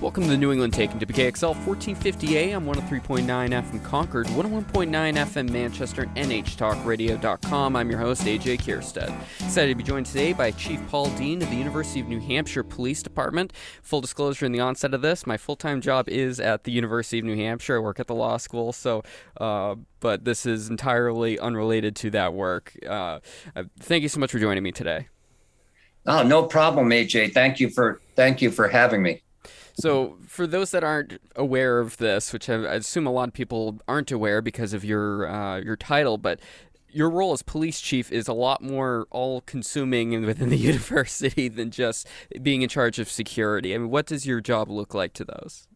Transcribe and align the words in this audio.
Welcome 0.00 0.22
to 0.22 0.30
the 0.30 0.36
New 0.36 0.52
England 0.52 0.74
Take 0.74 0.92
WKXL 0.92 1.56
1450 1.66 2.38
AM 2.38 2.64
103.9 2.66 3.26
FM 3.26 3.84
Concord, 3.84 4.26
101.9 4.28 4.90
FM 4.92 5.50
Manchester, 5.50 6.08
and 6.14 6.30
NHTalkRadio.com. 6.30 7.74
I'm 7.74 7.90
your 7.90 7.98
host, 7.98 8.22
AJ 8.22 8.60
Kierstead. 8.60 9.12
Excited 9.40 9.70
to 9.70 9.74
be 9.74 9.82
joined 9.82 10.06
today 10.06 10.32
by 10.32 10.52
Chief 10.52 10.80
Paul 10.88 11.10
Dean 11.16 11.42
of 11.42 11.50
the 11.50 11.56
University 11.56 11.98
of 11.98 12.06
New 12.06 12.20
Hampshire 12.20 12.62
Police 12.62 13.02
Department. 13.02 13.52
Full 13.82 14.00
disclosure 14.00 14.46
in 14.46 14.52
the 14.52 14.60
onset 14.60 14.94
of 14.94 15.02
this, 15.02 15.26
my 15.26 15.36
full 15.36 15.56
time 15.56 15.80
job 15.80 16.08
is 16.08 16.38
at 16.38 16.62
the 16.62 16.70
University 16.70 17.18
of 17.18 17.24
New 17.24 17.36
Hampshire. 17.36 17.78
I 17.78 17.80
work 17.80 17.98
at 17.98 18.06
the 18.06 18.14
law 18.14 18.36
school, 18.36 18.72
so, 18.72 19.02
uh, 19.38 19.74
but 19.98 20.24
this 20.24 20.46
is 20.46 20.70
entirely 20.70 21.40
unrelated 21.40 21.96
to 21.96 22.10
that 22.10 22.34
work. 22.34 22.72
Uh 22.88 23.18
thank 23.80 24.04
you 24.04 24.08
so 24.08 24.20
much 24.20 24.30
for 24.30 24.38
joining 24.38 24.62
me 24.62 24.70
today. 24.70 25.08
Oh, 26.06 26.22
no 26.22 26.44
problem, 26.44 26.88
AJ. 26.90 27.34
Thank 27.34 27.58
you 27.58 27.68
for 27.68 28.00
thank 28.14 28.40
you 28.40 28.52
for 28.52 28.68
having 28.68 29.02
me. 29.02 29.22
So, 29.78 30.18
for 30.26 30.48
those 30.48 30.72
that 30.72 30.82
aren't 30.82 31.20
aware 31.36 31.78
of 31.78 31.98
this, 31.98 32.32
which 32.32 32.50
I 32.50 32.54
assume 32.54 33.06
a 33.06 33.12
lot 33.12 33.28
of 33.28 33.34
people 33.34 33.80
aren't 33.86 34.10
aware 34.10 34.42
because 34.42 34.72
of 34.72 34.84
your 34.84 35.28
uh, 35.28 35.60
your 35.60 35.76
title, 35.76 36.18
but 36.18 36.40
your 36.90 37.08
role 37.08 37.32
as 37.32 37.42
police 37.42 37.80
chief 37.80 38.10
is 38.10 38.26
a 38.26 38.32
lot 38.32 38.60
more 38.60 39.06
all-consuming 39.10 40.24
within 40.24 40.48
the 40.48 40.56
university 40.72 41.46
than 41.46 41.70
just 41.70 42.08
being 42.42 42.62
in 42.62 42.68
charge 42.68 42.98
of 42.98 43.08
security. 43.08 43.72
I 43.72 43.78
mean, 43.78 43.90
what 43.90 44.06
does 44.06 44.26
your 44.26 44.40
job 44.40 44.68
look 44.68 44.94
like 44.94 45.12
to 45.12 45.24
those? 45.24 45.68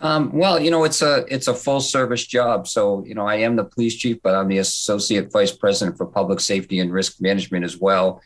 Um, 0.00 0.32
well, 0.32 0.60
you 0.60 0.70
know, 0.70 0.82
it's 0.82 1.00
a 1.00 1.24
it's 1.28 1.46
a 1.46 1.54
full 1.54 1.80
service 1.80 2.26
job. 2.26 2.66
So, 2.66 3.04
you 3.04 3.14
know, 3.14 3.26
I 3.26 3.36
am 3.36 3.54
the 3.54 3.64
police 3.64 3.94
chief, 3.94 4.20
but 4.24 4.34
I'm 4.34 4.48
the 4.48 4.58
associate 4.58 5.30
vice 5.30 5.52
president 5.52 5.96
for 5.96 6.06
public 6.06 6.40
safety 6.40 6.80
and 6.80 6.92
risk 6.92 7.20
management 7.20 7.64
as 7.64 7.78
well 7.78 8.20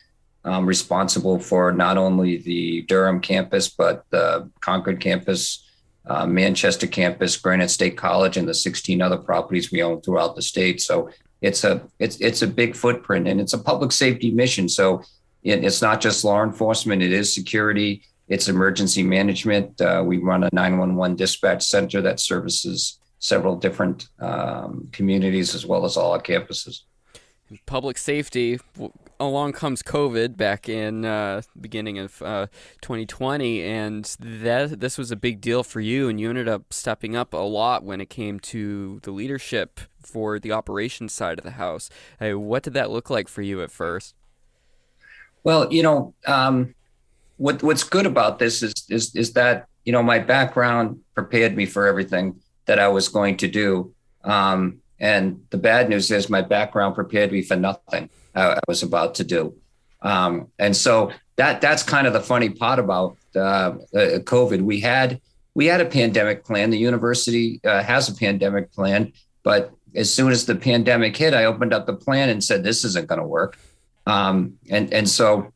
um, 0.45 0.65
responsible 0.65 1.39
for 1.39 1.71
not 1.71 1.97
only 1.97 2.37
the 2.37 2.81
Durham 2.83 3.19
campus, 3.21 3.69
but 3.69 4.05
the 4.09 4.49
Concord 4.59 4.99
campus, 4.99 5.65
uh, 6.05 6.25
Manchester 6.25 6.87
campus, 6.87 7.37
Granite 7.37 7.69
State 7.69 7.97
College, 7.97 8.37
and 8.37 8.47
the 8.47 8.53
16 8.53 9.01
other 9.01 9.17
properties 9.17 9.71
we 9.71 9.81
own 9.81 10.01
throughout 10.01 10.35
the 10.35 10.41
state. 10.41 10.81
So 10.81 11.09
it's 11.41 11.63
a 11.63 11.81
it's 11.99 12.17
it's 12.17 12.41
a 12.41 12.47
big 12.47 12.75
footprint, 12.75 13.27
and 13.27 13.39
it's 13.39 13.53
a 13.53 13.57
public 13.57 13.91
safety 13.91 14.31
mission. 14.31 14.67
So 14.67 15.01
it, 15.43 15.63
it's 15.63 15.81
not 15.81 16.01
just 16.01 16.23
law 16.23 16.43
enforcement; 16.43 17.01
it 17.01 17.13
is 17.13 17.33
security. 17.33 18.03
It's 18.27 18.47
emergency 18.47 19.03
management. 19.03 19.79
Uh, 19.79 20.03
we 20.05 20.17
run 20.17 20.43
a 20.43 20.49
911 20.53 21.15
dispatch 21.15 21.63
center 21.63 22.01
that 22.01 22.19
services 22.19 22.99
several 23.19 23.55
different 23.55 24.07
um, 24.19 24.89
communities 24.91 25.55
as 25.55 25.65
well 25.65 25.85
as 25.85 25.95
all 25.95 26.11
our 26.11 26.21
campuses 26.21 26.81
public 27.65 27.97
safety 27.97 28.59
along 29.27 29.53
comes 29.53 29.81
COVID 29.81 30.37
back 30.37 30.69
in 30.69 31.05
uh, 31.05 31.41
beginning 31.59 31.97
of 31.97 32.21
uh, 32.21 32.47
2020, 32.81 33.63
and 33.63 34.05
that 34.19 34.79
this 34.79 34.97
was 34.97 35.11
a 35.11 35.15
big 35.15 35.41
deal 35.41 35.63
for 35.63 35.79
you, 35.79 36.09
and 36.09 36.19
you 36.19 36.29
ended 36.29 36.47
up 36.47 36.73
stepping 36.73 37.15
up 37.15 37.33
a 37.33 37.37
lot 37.37 37.83
when 37.83 38.01
it 38.01 38.09
came 38.09 38.39
to 38.41 38.99
the 39.03 39.11
leadership 39.11 39.79
for 39.99 40.39
the 40.39 40.51
operations 40.51 41.13
side 41.13 41.39
of 41.39 41.43
the 41.43 41.51
house. 41.51 41.89
Hey, 42.19 42.33
what 42.33 42.63
did 42.63 42.73
that 42.73 42.91
look 42.91 43.09
like 43.09 43.27
for 43.27 43.41
you 43.41 43.61
at 43.61 43.71
first? 43.71 44.15
Well, 45.43 45.71
you 45.73 45.83
know, 45.83 46.13
um, 46.25 46.75
what 47.37 47.63
what's 47.63 47.83
good 47.83 48.05
about 48.05 48.39
this 48.39 48.61
is 48.63 48.73
is 48.89 49.15
is 49.15 49.33
that 49.33 49.67
you 49.85 49.91
know 49.91 50.03
my 50.03 50.19
background 50.19 50.99
prepared 51.15 51.55
me 51.55 51.65
for 51.65 51.87
everything 51.87 52.39
that 52.65 52.79
I 52.79 52.87
was 52.87 53.09
going 53.09 53.37
to 53.37 53.47
do. 53.47 53.93
Um, 54.23 54.82
and 55.03 55.43
the 55.49 55.57
bad 55.57 55.89
news 55.89 56.09
is 56.11 56.29
my 56.29 56.41
background 56.41 56.95
prepared 56.95 57.29
me 57.33 57.41
for 57.41 57.57
nothing 57.57 58.09
I, 58.33 58.57
was 58.69 58.83
about 58.83 59.15
to 59.15 59.25
do. 59.25 59.53
Um, 60.01 60.47
and 60.57 60.73
so 60.75 61.11
that 61.35 61.59
that's 61.59 61.83
kind 61.83 62.07
of 62.07 62.13
the 62.13 62.21
funny 62.21 62.49
part 62.49 62.79
about 62.79 63.17
uh, 63.35 63.39
uh, 63.39 64.19
COVID. 64.23 64.61
We 64.61 64.79
had 64.79 65.19
we 65.55 65.65
had 65.65 65.81
a 65.81 65.85
pandemic 65.85 66.45
plan. 66.45 66.69
The 66.69 66.77
university 66.77 67.59
uh, 67.65 67.83
has 67.83 68.07
a 68.07 68.15
pandemic 68.15 68.71
plan, 68.71 69.11
but 69.43 69.71
as 69.93 70.11
soon 70.11 70.31
as 70.31 70.45
the 70.45 70.55
pandemic 70.55 71.17
hit, 71.17 71.33
I 71.33 71.45
opened 71.45 71.73
up 71.73 71.85
the 71.85 71.95
plan 71.95 72.29
and 72.29 72.41
said 72.41 72.63
this 72.63 72.85
isn't 72.85 73.07
going 73.07 73.21
to 73.21 73.27
work. 73.27 73.59
Um, 74.07 74.53
and 74.69 74.93
and 74.93 75.09
so, 75.09 75.51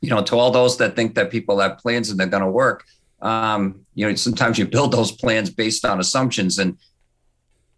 you 0.00 0.10
know, 0.10 0.22
to 0.24 0.36
all 0.36 0.50
those 0.50 0.78
that 0.78 0.96
think 0.96 1.14
that 1.14 1.30
people 1.30 1.60
have 1.60 1.78
plans 1.78 2.10
and 2.10 2.18
they're 2.18 2.26
going 2.26 2.42
to 2.42 2.50
work, 2.50 2.84
um, 3.22 3.86
you 3.94 4.08
know, 4.08 4.14
sometimes 4.16 4.58
you 4.58 4.66
build 4.66 4.90
those 4.92 5.12
plans 5.12 5.48
based 5.48 5.84
on 5.84 6.00
assumptions, 6.00 6.58
and 6.58 6.76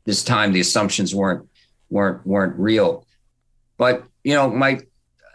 this 0.05 0.25
time 0.25 0.53
the 0.53 0.61
assumptions 0.61 1.15
weren't 1.15 1.49
weren't 1.91 2.27
weren't 2.27 2.59
real. 2.59 3.07
But 3.77 4.05
you 4.25 4.35
know, 4.35 4.51
my 4.51 4.81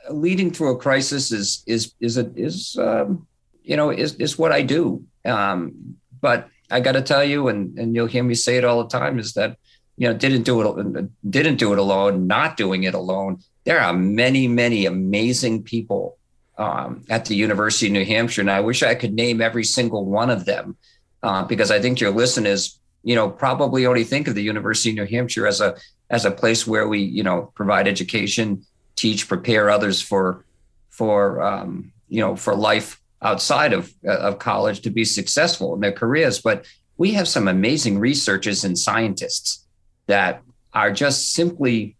leading 0.10 0.52
through 0.52 0.76
a 0.76 0.78
crisis 0.78 1.32
is 1.32 1.64
is 1.66 1.94
is 2.00 2.18
a, 2.18 2.32
is 2.36 2.78
um, 2.80 3.28
you 3.64 3.76
know 3.76 3.90
is 3.90 4.16
is 4.16 4.38
what 4.38 4.52
I 4.52 4.62
do. 4.62 5.04
Um, 5.26 5.98
but 6.22 6.50
I 6.72 6.80
got 6.80 6.94
to 6.94 7.02
tell 7.02 7.24
you, 7.24 7.48
and 7.48 7.78
and 7.78 7.96
you'll 7.96 8.08
hear 8.08 8.24
me 8.24 8.36
say 8.36 8.58
it 8.58 8.66
all 8.66 8.84
the 8.84 8.90
time, 8.90 9.20
is 9.20 9.34
that 9.34 9.58
you 9.98 10.08
know 10.08 10.14
didn't 10.14 10.44
do 10.44 10.62
it 10.62 11.10
didn't 11.30 11.58
do 11.58 11.74
it 11.74 11.80
alone. 11.80 12.28
Not 12.28 12.58
doing 12.58 12.84
it 12.84 12.94
alone. 12.94 13.40
There 13.64 13.80
are 13.80 13.94
many 13.94 14.48
many 14.48 14.86
amazing 14.86 15.64
people 15.64 16.18
um, 16.58 17.04
at 17.10 17.26
the 17.26 17.36
University 17.36 17.88
of 17.88 17.94
New 17.94 18.06
Hampshire, 18.06 18.42
and 18.42 18.52
I 18.52 18.62
wish 18.62 18.84
I 18.84 18.96
could 18.96 19.14
name 19.14 19.42
every 19.42 19.64
single 19.64 20.06
one 20.06 20.30
of 20.30 20.46
them 20.46 20.78
uh, 21.24 21.44
because 21.44 21.72
I 21.72 21.80
think 21.80 22.00
your 22.00 22.12
listeners 22.12 22.80
you 23.06 23.14
know, 23.14 23.30
probably 23.30 23.86
only 23.86 24.04
think 24.04 24.28
of 24.28 24.34
the 24.34 24.42
University 24.42 24.90
of 24.90 24.96
New 24.96 25.06
Hampshire 25.06 25.46
as 25.46 25.62
a 25.62 25.78
as 26.10 26.26
a 26.26 26.32
place 26.32 26.66
where 26.66 26.88
we, 26.88 27.00
you 27.00 27.24
know, 27.24 27.52
provide 27.54 27.88
education, 27.88 28.66
teach, 28.96 29.28
prepare 29.28 29.70
others 29.70 30.02
for 30.02 30.44
for 30.90 31.42
um, 31.42 31.94
you 32.10 32.20
know 32.20 32.36
for 32.36 32.56
life 32.56 33.00
outside 33.22 33.74
of 33.74 33.94
of 34.04 34.40
college 34.40 34.82
to 34.82 34.90
be 34.90 35.06
successful 35.06 35.76
in 35.76 35.82
their 35.82 35.92
careers. 35.92 36.42
But 36.42 36.66
we 36.98 37.12
have 37.12 37.28
some 37.28 37.48
amazing 37.48 38.00
researchers 38.00 38.64
and 38.64 38.78
scientists 38.78 39.64
that 40.08 40.42
are 40.74 40.92
just 40.92 41.34
simply 41.34 41.96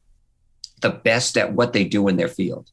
the 0.82 0.90
best 0.90 1.38
at 1.38 1.54
what 1.54 1.74
they 1.74 1.84
do 1.84 2.08
in 2.08 2.18
their 2.18 2.28
field. 2.28 2.72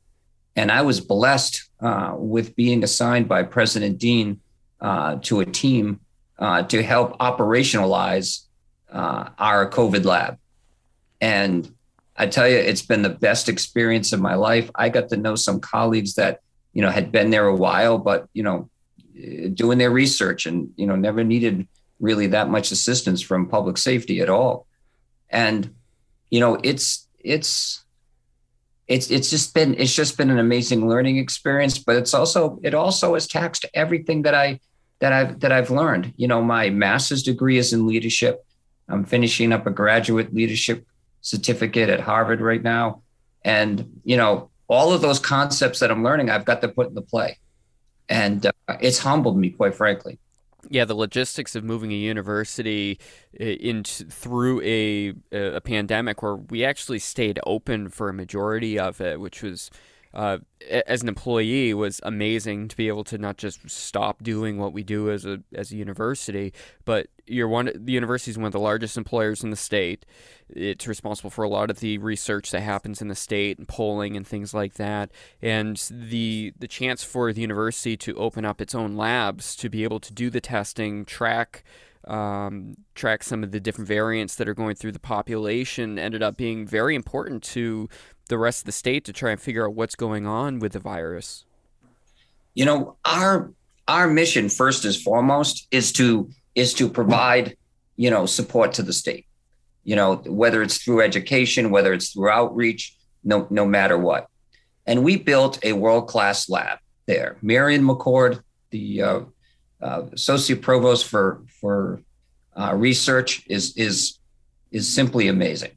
And 0.57 0.73
I 0.73 0.83
was 0.83 1.01
blessed 1.01 1.69
uh, 1.81 2.15
with 2.17 2.57
being 2.57 2.83
assigned 2.83 3.29
by 3.29 3.43
President 3.43 3.99
Dean 3.99 4.41
uh, 4.81 5.17
to 5.23 5.41
a 5.41 5.47
team 5.47 6.01
uh, 6.43 6.65
to 6.65 6.83
help 6.83 7.17
operationalize 7.19 8.41
uh, 8.91 9.29
our 9.39 9.71
COVID 9.71 10.05
lab. 10.05 10.39
And 11.21 11.73
I 12.17 12.27
tell 12.27 12.49
you, 12.49 12.57
it's 12.57 12.83
been 12.83 13.03
the 13.03 13.11
best 13.11 13.49
experience 13.49 14.13
of 14.13 14.21
my 14.21 14.35
life. 14.35 14.69
I 14.75 14.89
got 14.89 15.11
to 15.11 15.17
know 15.17 15.37
some 15.37 15.61
colleagues 15.61 16.15
that, 16.15 16.41
you 16.73 16.83
know, 16.83 16.91
had 16.91 17.13
been 17.13 17.31
there 17.31 17.47
a 17.47 17.55
while, 17.55 17.97
but, 17.97 18.29
you 18.33 18.43
know, 18.43 18.69
doing 19.55 19.79
their 19.79 19.93
research 19.93 20.47
and, 20.47 20.73
you 20.75 20.85
know, 20.85 20.97
never 20.97 21.23
needed 21.23 21.69
really 22.01 22.27
that 22.27 22.51
much 22.51 22.73
assistance 22.73 23.23
from 23.23 23.49
public 23.49 23.79
safety 23.79 24.21
at 24.21 24.29
all. 24.29 24.67
And, 25.31 25.73
you 26.29 26.41
know, 26.41 26.59
it's, 26.65 27.07
it's, 27.21 27.85
it's 28.89 29.13
it's 29.13 29.31
just 29.31 29.55
been 29.55 29.77
it's 29.79 29.95
just 29.95 30.19
been 30.19 30.29
an 30.29 30.41
amazing 30.41 30.89
learning 30.89 31.17
experience 31.17 31.79
but 31.79 31.95
it's 31.95 32.13
also 32.13 32.59
it 32.65 32.75
also 32.75 33.15
has 33.15 33.29
taxed 33.29 33.65
everything 33.75 34.23
that 34.23 34.35
i 34.35 34.59
that 35.03 35.13
I've 35.13 35.41
that 35.41 35.51
I've 35.51 35.71
learned. 35.71 36.15
You 36.17 36.29
know, 36.29 36.41
my 36.43 36.71
master's 36.71 37.25
degree 37.25 37.59
is 37.59 37.73
in 37.73 37.89
leadership. 37.89 38.47
I'm 38.89 39.05
finishing 39.05 39.53
up 39.53 39.67
a 39.67 39.71
graduate 39.71 40.33
leadership 40.33 40.87
certificate 41.23 41.89
at 41.89 41.99
Harvard 41.99 42.41
right 42.41 42.63
now, 42.63 43.03
and 43.45 44.01
you 44.05 44.17
know, 44.17 44.49
all 44.69 44.93
of 44.93 45.03
those 45.03 45.19
concepts 45.19 45.81
that 45.81 45.91
I'm 45.91 46.05
learning, 46.05 46.31
I've 46.31 46.45
got 46.45 46.61
to 46.61 46.69
put 46.69 46.89
into 46.89 47.03
play, 47.03 47.39
and 48.09 48.47
uh, 48.47 48.53
it's 48.81 49.01
humbled 49.01 49.37
me, 49.37 49.51
quite 49.51 49.75
frankly. 49.75 50.21
Yeah, 50.71 50.85
the 50.85 50.95
logistics 50.95 51.57
of 51.57 51.65
moving 51.65 51.91
a 51.91 51.97
university 51.97 53.01
uh, 53.41 53.45
into 53.45 54.05
through 54.05 54.63
a 54.63 55.15
a 55.33 55.61
pandemic, 55.61 56.23
where 56.23 56.37
we 56.37 56.65
actually 56.65 57.01
stayed 57.01 57.41
open 57.45 57.89
for 57.89 58.09
a 58.09 58.15
majority 58.15 58.79
of 58.79 59.01
it, 59.01 59.19
which 59.19 59.43
was 59.43 59.69
uh, 60.15 60.39
as 60.87 61.03
an 61.03 61.09
employee 61.09 61.73
was 61.75 62.01
amazing 62.03 62.69
to 62.69 62.77
be 62.77 62.89
able 62.89 63.05
to 63.05 63.19
not 63.19 63.39
just 63.39 63.69
stop 63.69 64.23
doing 64.23 64.59
what 64.59 64.73
we 64.73 64.83
do 64.83 65.11
as 65.11 65.25
a 65.25 65.43
as 65.55 65.73
a 65.73 65.77
university, 65.77 66.53
but 66.85 67.07
you're 67.27 67.49
one 67.49 67.71
the 67.75 67.93
university 67.93 68.31
is 68.31 68.39
one 68.39 68.47
of 68.47 68.53
the 68.53 68.61
largest 68.61 68.97
employers 68.97 69.43
in 69.43 69.51
the 69.51 69.57
state. 69.57 70.05
It's 70.51 70.87
responsible 70.87 71.31
for 71.31 71.45
a 71.45 71.49
lot 71.49 71.71
of 71.71 71.81
the 71.81 71.97
research 71.99 72.51
that 72.51 72.61
happens 72.61 73.01
in 73.01 73.09
the 73.09 73.15
state 73.15 73.59
and 73.59 73.67
polling 73.67 74.17
and 74.17 74.27
things 74.27 74.53
like 74.53 74.75
that. 74.75 75.11
And 75.41 75.77
the 75.91 76.53
the 76.59 76.69
chance 76.69 77.03
for 77.03 77.33
the 77.33 77.41
university 77.41 77.97
to 77.99 78.15
open 78.17 78.45
up 78.45 78.61
its 78.61 78.75
own 78.75 78.97
labs 78.97 79.57
to 79.57 79.71
be 79.71 79.83
able 79.83 80.01
to 80.01 80.13
do 80.13 80.29
the 80.29 80.41
testing, 80.41 81.05
track 81.07 81.65
um, 82.07 82.77
track 82.95 83.23
some 83.23 83.45
of 83.45 83.53
the 83.53 83.61
different 83.61 83.89
variants 83.89 84.35
that 84.37 84.49
are 84.49 84.55
going 84.55 84.75
through 84.75 84.93
the 84.93 84.99
population 84.99 85.99
ended 85.99 86.23
up 86.23 86.37
being 86.37 86.67
very 86.67 86.95
important 86.95 87.43
to 87.43 87.89
the 88.29 88.39
rest 88.39 88.61
of 88.61 88.67
the 88.67 88.73
state 88.73 89.05
to 89.05 89.13
try 89.13 89.31
and 89.31 89.41
figure 89.41 89.67
out 89.67 89.75
what's 89.75 89.95
going 89.95 90.27
on 90.27 90.59
with 90.59 90.73
the 90.73 90.79
virus? 90.79 91.45
You 92.55 92.65
know, 92.65 92.97
our 93.05 93.53
our 93.89 94.09
mission 94.09 94.49
first 94.49 94.85
and 94.85 94.95
foremost 94.95 95.67
is 95.71 95.93
to 95.93 96.31
is 96.55 96.75
to 96.75 96.89
provide, 96.89 97.57
you 97.97 98.11
know, 98.11 98.27
support 98.27 98.73
to 98.75 98.83
the 98.83 98.93
state. 98.93 99.27
You 99.85 99.97
know, 99.97 100.17
whether 100.27 100.63
it's 100.63 100.79
through 100.79 101.03
education, 101.03 101.71
whether 101.71 101.93
it's 101.93 102.13
through 102.13 102.31
outreach, 102.31 102.97
no 103.25 103.47
no 103.51 103.67
matter 103.67 103.99
what. 103.99 104.29
And 104.87 105.05
we 105.05 105.17
built 105.17 105.59
a 105.65 105.73
world 105.73 106.09
class 106.09 106.49
lab 106.49 106.79
there. 107.07 107.37
Marian 107.43 107.83
McCord, 107.83 108.43
the 108.71 109.03
uh, 109.03 109.21
uh, 109.81 110.03
associate 110.13 110.63
provost 110.63 111.07
for 111.07 111.43
for 111.61 112.01
uh, 112.57 112.75
research 112.75 113.45
is 113.49 113.77
is 113.77 114.19
is 114.71 114.93
simply 114.93 115.29
amazing. 115.29 115.73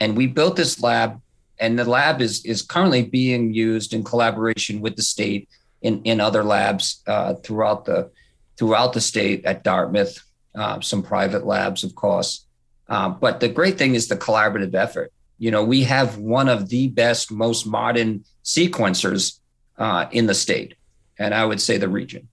And 0.00 0.16
we 0.16 0.26
built 0.26 0.56
this 0.56 0.80
lab, 0.80 1.20
and 1.60 1.78
the 1.78 1.84
lab 1.84 2.20
is 2.20 2.44
is 2.44 2.62
currently 2.62 3.02
being 3.02 3.52
used 3.52 3.92
in 3.92 4.04
collaboration 4.04 4.80
with 4.80 4.96
the 4.96 5.02
state 5.02 5.48
in 5.82 6.02
in 6.02 6.20
other 6.20 6.44
labs 6.44 7.02
uh, 7.06 7.34
throughout 7.34 7.84
the 7.84 8.10
throughout 8.56 8.92
the 8.92 9.00
state 9.00 9.44
at 9.44 9.62
Dartmouth, 9.62 10.18
uh, 10.54 10.80
some 10.80 11.02
private 11.02 11.46
labs, 11.46 11.84
of 11.84 11.94
course. 11.94 12.44
Uh, 12.88 13.08
but 13.08 13.40
the 13.40 13.48
great 13.48 13.78
thing 13.78 13.94
is 13.94 14.08
the 14.08 14.16
collaborative 14.16 14.74
effort. 14.74 15.12
You 15.38 15.52
know, 15.52 15.64
we 15.64 15.84
have 15.84 16.18
one 16.18 16.48
of 16.48 16.68
the 16.68 16.88
best, 16.88 17.30
most 17.30 17.66
modern 17.66 18.24
sequencers 18.42 19.38
uh, 19.76 20.06
in 20.10 20.26
the 20.26 20.34
state, 20.34 20.74
and 21.18 21.32
I 21.32 21.44
would 21.44 21.60
say 21.60 21.76
the 21.76 21.88
region. 21.88 22.28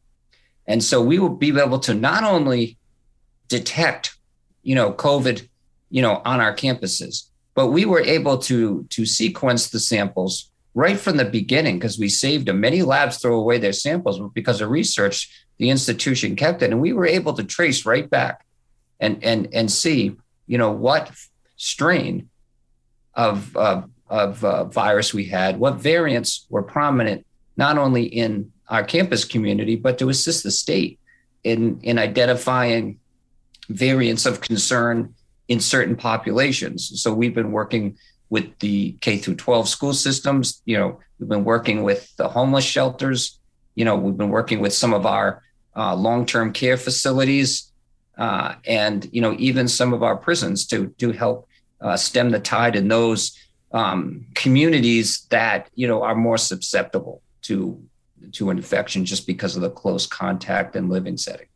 And 0.65 0.83
so 0.83 1.01
we 1.03 1.19
will 1.19 1.35
be 1.35 1.49
able 1.59 1.79
to 1.79 1.93
not 1.93 2.23
only 2.23 2.77
detect, 3.47 4.15
you 4.63 4.73
know, 4.73 4.91
COVID, 4.91 5.47
you 5.91 6.01
know, 6.01 6.21
on 6.25 6.41
our 6.41 6.55
campuses, 6.55 7.27
but 7.55 7.67
we 7.67 7.85
were 7.85 8.01
able 8.01 8.37
to 8.37 8.83
to 8.91 9.05
sequence 9.05 9.69
the 9.69 9.79
samples 9.79 10.51
right 10.75 10.99
from 10.99 11.17
the 11.17 11.25
beginning 11.25 11.79
because 11.79 11.97
we 11.97 12.09
saved 12.09 12.47
them. 12.47 12.59
Many 12.59 12.83
labs 12.83 13.17
throw 13.17 13.39
away 13.39 13.57
their 13.57 13.73
samples, 13.73 14.19
but 14.19 14.33
because 14.33 14.61
of 14.61 14.69
research, 14.69 15.45
the 15.57 15.69
institution 15.69 16.35
kept 16.35 16.61
it, 16.61 16.71
and 16.71 16.81
we 16.81 16.93
were 16.93 17.07
able 17.07 17.33
to 17.33 17.43
trace 17.43 17.85
right 17.85 18.07
back 18.07 18.45
and 18.99 19.23
and 19.23 19.47
and 19.53 19.71
see, 19.71 20.15
you 20.45 20.57
know, 20.57 20.71
what 20.71 21.11
strain 21.55 22.29
of 23.13 23.55
uh, 23.55 23.81
of 24.09 24.43
uh, 24.43 24.65
virus 24.65 25.13
we 25.13 25.25
had, 25.25 25.57
what 25.57 25.75
variants 25.75 26.45
were 26.49 26.61
prominent, 26.61 27.25
not 27.57 27.77
only 27.77 28.03
in 28.03 28.51
our 28.67 28.83
campus 28.83 29.23
community, 29.25 29.75
but 29.75 29.97
to 29.99 30.09
assist 30.09 30.43
the 30.43 30.51
state 30.51 30.99
in 31.43 31.79
in 31.83 31.97
identifying 31.97 32.99
variants 33.69 34.25
of 34.25 34.41
concern 34.41 35.14
in 35.47 35.59
certain 35.59 35.95
populations. 35.95 37.01
So 37.01 37.13
we've 37.13 37.35
been 37.35 37.51
working 37.51 37.97
with 38.29 38.57
the 38.59 38.93
K 39.01 39.17
through 39.17 39.35
12 39.35 39.67
school 39.69 39.93
systems. 39.93 40.61
You 40.65 40.77
know, 40.77 40.99
we've 41.19 41.29
been 41.29 41.43
working 41.43 41.83
with 41.83 42.15
the 42.17 42.27
homeless 42.27 42.65
shelters. 42.65 43.39
You 43.75 43.85
know, 43.85 43.95
we've 43.95 44.17
been 44.17 44.29
working 44.29 44.59
with 44.59 44.73
some 44.73 44.93
of 44.93 45.05
our 45.05 45.43
uh, 45.75 45.95
long-term 45.95 46.53
care 46.53 46.77
facilities, 46.77 47.71
uh, 48.17 48.55
and 48.65 49.07
you 49.11 49.21
know, 49.21 49.35
even 49.37 49.67
some 49.67 49.93
of 49.93 50.01
our 50.03 50.15
prisons 50.15 50.65
to 50.67 50.87
to 50.99 51.11
help 51.11 51.47
uh, 51.81 51.97
stem 51.97 52.31
the 52.31 52.39
tide 52.39 52.75
in 52.75 52.87
those 52.87 53.37
um, 53.71 54.25
communities 54.33 55.27
that 55.29 55.69
you 55.75 55.87
know 55.87 56.01
are 56.03 56.15
more 56.15 56.37
susceptible 56.37 57.21
to 57.43 57.81
to 58.31 58.49
infection 58.49 59.05
just 59.05 59.27
because 59.27 59.55
of 59.55 59.61
the 59.61 59.69
close 59.69 60.07
contact 60.07 60.75
and 60.75 60.89
living 60.89 61.17
setting. 61.17 61.47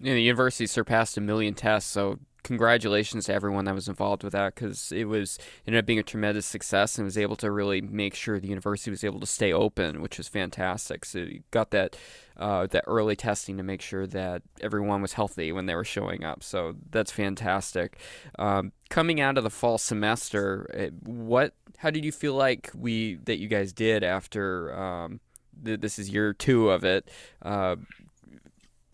Yeah, 0.00 0.14
the 0.14 0.22
university 0.22 0.66
surpassed 0.66 1.16
a 1.16 1.20
million 1.20 1.54
tests, 1.54 1.90
so 1.90 2.18
congratulations 2.48 3.26
to 3.26 3.34
everyone 3.34 3.66
that 3.66 3.74
was 3.74 3.88
involved 3.88 4.24
with 4.24 4.32
that 4.32 4.54
because 4.54 4.90
it 4.90 5.04
was 5.04 5.38
ended 5.66 5.78
up 5.78 5.86
being 5.86 5.98
a 5.98 6.02
tremendous 6.02 6.46
success 6.46 6.96
and 6.96 7.04
was 7.04 7.18
able 7.18 7.36
to 7.36 7.50
really 7.50 7.82
make 7.82 8.14
sure 8.14 8.40
the 8.40 8.48
university 8.48 8.90
was 8.90 9.04
able 9.04 9.20
to 9.20 9.26
stay 9.26 9.52
open, 9.52 10.00
which 10.00 10.16
was 10.16 10.28
fantastic. 10.28 11.04
So 11.04 11.18
you 11.18 11.42
got 11.50 11.70
that 11.72 11.94
uh, 12.38 12.66
that 12.68 12.84
early 12.86 13.16
testing 13.16 13.58
to 13.58 13.62
make 13.62 13.82
sure 13.82 14.06
that 14.06 14.42
everyone 14.62 15.02
was 15.02 15.12
healthy 15.12 15.52
when 15.52 15.66
they 15.66 15.74
were 15.74 15.84
showing 15.84 16.24
up. 16.24 16.42
So 16.42 16.76
that's 16.90 17.12
fantastic. 17.12 17.98
Um, 18.38 18.72
coming 18.88 19.20
out 19.20 19.36
of 19.36 19.44
the 19.44 19.50
fall 19.50 19.76
semester, 19.76 20.70
eh, 20.72 20.90
what 21.04 21.52
how 21.76 21.90
did 21.90 22.04
you 22.04 22.12
feel 22.12 22.34
like 22.34 22.70
we 22.74 23.16
that 23.24 23.38
you 23.38 23.48
guys 23.48 23.72
did 23.72 24.02
after? 24.02 24.74
Um, 24.74 25.20
this 25.60 25.98
is 25.98 26.08
year 26.08 26.32
two 26.32 26.70
of 26.70 26.84
it. 26.84 27.10
Uh, 27.42 27.76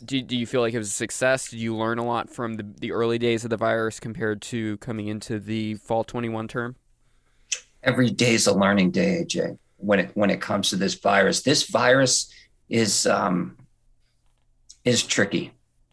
do, 0.02 0.23
do 0.23 0.37
you 0.37 0.46
feel 0.46 0.61
like 0.61 0.75
it 0.75 0.79
was 0.79 0.88
a 0.88 0.93
success? 0.93 1.49
Did 1.49 1.61
you 1.61 1.76
learn 1.76 1.99
a 1.99 2.05
lot 2.05 2.31
from 2.31 2.55
the, 2.55 2.67
the 2.81 2.93
early 2.93 3.19
days 3.19 3.44
of 3.44 3.50
the 3.50 3.56
virus 3.56 4.00
compared 4.00 4.43
to 4.43 4.76
coming 4.79 5.08
into 5.08 5.38
the 5.38 5.75
fall 5.76 6.05
21 6.05 6.49
term? 6.49 6.76
Every 7.82 8.11
day 8.11 8.35
is 8.35 8.46
a 8.46 8.55
learning 8.55 8.93
day, 8.93 9.25
AJ, 9.25 9.58
when 9.76 10.00
it 10.00 10.11
when 10.14 10.31
it 10.31 10.41
comes 10.41 10.70
to 10.70 10.76
this 10.76 10.94
virus. 10.94 11.43
This 11.43 11.69
virus 11.69 12.32
is 12.69 13.06
um, 13.06 13.58
is 14.85 15.02
tricky. 15.02 15.52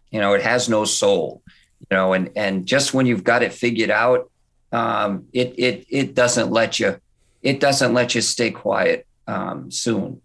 You 0.10 0.22
know, 0.22 0.34
it 0.34 0.42
has 0.42 0.70
no 0.70 0.86
soul. 0.86 1.42
You 1.90 1.98
know, 1.98 2.14
and 2.14 2.30
and 2.36 2.66
just 2.66 2.94
when 2.94 3.06
you've 3.06 3.26
got 3.26 3.44
it 3.44 3.54
figured 3.54 3.92
out, 3.92 4.32
um, 4.72 5.26
it 5.34 5.54
it 5.58 5.86
it 5.90 6.16
doesn't 6.16 6.50
let 6.50 6.80
you 6.80 7.00
it 7.42 7.60
doesn't 7.60 7.94
let 7.94 8.16
you 8.16 8.22
stay 8.22 8.52
quiet 8.52 9.06
um, 9.28 9.70
soon. 9.70 10.22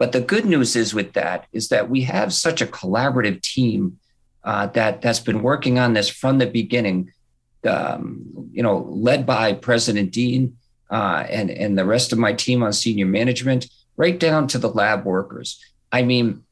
But 0.00 0.12
the 0.12 0.22
good 0.22 0.46
news 0.46 0.76
is 0.76 0.94
with 0.94 1.12
that 1.12 1.46
is 1.52 1.68
that 1.68 1.90
we 1.90 2.00
have 2.04 2.32
such 2.32 2.62
a 2.62 2.66
collaborative 2.66 3.42
team 3.42 3.98
uh, 4.42 4.68
that 4.68 5.02
that's 5.02 5.20
been 5.20 5.42
working 5.42 5.78
on 5.78 5.92
this 5.92 6.08
from 6.08 6.38
the 6.38 6.46
beginning. 6.46 7.12
Um, 7.68 8.48
you 8.50 8.62
know, 8.62 8.78
led 8.88 9.26
by 9.26 9.52
President 9.52 10.10
Dean 10.10 10.56
uh, 10.90 11.26
and 11.28 11.50
and 11.50 11.76
the 11.76 11.84
rest 11.84 12.14
of 12.14 12.18
my 12.18 12.32
team 12.32 12.62
on 12.62 12.72
senior 12.72 13.04
management, 13.04 13.68
right 13.98 14.18
down 14.18 14.48
to 14.48 14.58
the 14.58 14.70
lab 14.70 15.04
workers. 15.04 15.62
I 15.92 16.00
mean, 16.00 16.44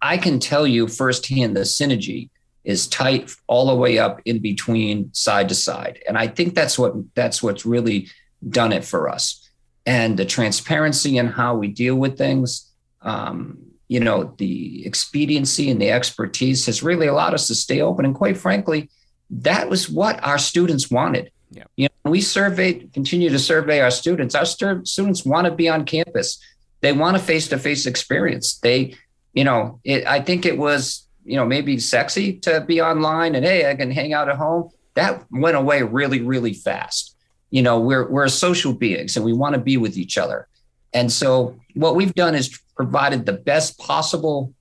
I 0.00 0.16
can 0.16 0.38
tell 0.38 0.64
you 0.64 0.86
firsthand 0.86 1.56
the 1.56 1.62
synergy 1.62 2.30
is 2.62 2.86
tight 2.86 3.32
all 3.48 3.66
the 3.66 3.74
way 3.74 3.98
up 3.98 4.20
in 4.24 4.38
between 4.38 5.12
side 5.12 5.48
to 5.48 5.56
side, 5.56 5.98
and 6.06 6.16
I 6.16 6.28
think 6.28 6.54
that's 6.54 6.78
what 6.78 6.94
that's 7.16 7.42
what's 7.42 7.66
really 7.66 8.06
done 8.48 8.72
it 8.72 8.84
for 8.84 9.08
us 9.08 9.47
and 9.88 10.18
the 10.18 10.26
transparency 10.26 11.16
in 11.16 11.26
how 11.28 11.54
we 11.54 11.68
deal 11.68 11.96
with 11.96 12.18
things. 12.18 12.70
Um, 13.00 13.58
you 13.88 14.00
know, 14.00 14.34
the 14.36 14.84
expediency 14.84 15.70
and 15.70 15.80
the 15.80 15.90
expertise 15.90 16.66
has 16.66 16.82
really 16.82 17.06
allowed 17.06 17.32
us 17.32 17.46
to 17.46 17.54
stay 17.54 17.80
open. 17.80 18.04
And 18.04 18.14
quite 18.14 18.36
frankly, 18.36 18.90
that 19.30 19.70
was 19.70 19.88
what 19.88 20.22
our 20.22 20.36
students 20.36 20.90
wanted. 20.90 21.30
Yeah. 21.50 21.64
You 21.76 21.88
know, 22.04 22.10
we 22.10 22.20
surveyed, 22.20 22.90
continue 22.92 23.30
to 23.30 23.38
survey 23.38 23.80
our 23.80 23.90
students. 23.90 24.34
Our 24.34 24.44
st- 24.44 24.86
students 24.86 25.24
want 25.24 25.46
to 25.46 25.52
be 25.52 25.70
on 25.70 25.86
campus. 25.86 26.38
They 26.82 26.92
want 26.92 27.16
a 27.16 27.18
face-to-face 27.18 27.86
experience. 27.86 28.58
They, 28.58 28.94
you 29.32 29.44
know, 29.44 29.80
it, 29.84 30.06
I 30.06 30.20
think 30.20 30.44
it 30.44 30.58
was, 30.58 31.08
you 31.24 31.36
know, 31.36 31.46
maybe 31.46 31.78
sexy 31.78 32.34
to 32.40 32.60
be 32.60 32.82
online 32.82 33.34
and 33.34 33.42
hey, 33.42 33.70
I 33.70 33.74
can 33.74 33.90
hang 33.90 34.12
out 34.12 34.28
at 34.28 34.36
home. 34.36 34.68
That 34.96 35.24
went 35.30 35.56
away 35.56 35.82
really, 35.82 36.20
really 36.20 36.52
fast 36.52 37.14
you 37.50 37.62
know 37.62 37.78
we're 37.80 38.08
we're 38.08 38.28
social 38.28 38.72
beings 38.72 39.16
and 39.16 39.24
we 39.24 39.32
want 39.32 39.54
to 39.54 39.60
be 39.60 39.76
with 39.76 39.96
each 39.96 40.18
other. 40.18 40.48
And 40.92 41.12
so 41.12 41.58
what 41.74 41.96
we've 41.96 42.14
done 42.14 42.34
is 42.34 42.58
provided 42.74 43.26
the 43.26 43.32
best 43.32 43.78
possible 43.78 44.54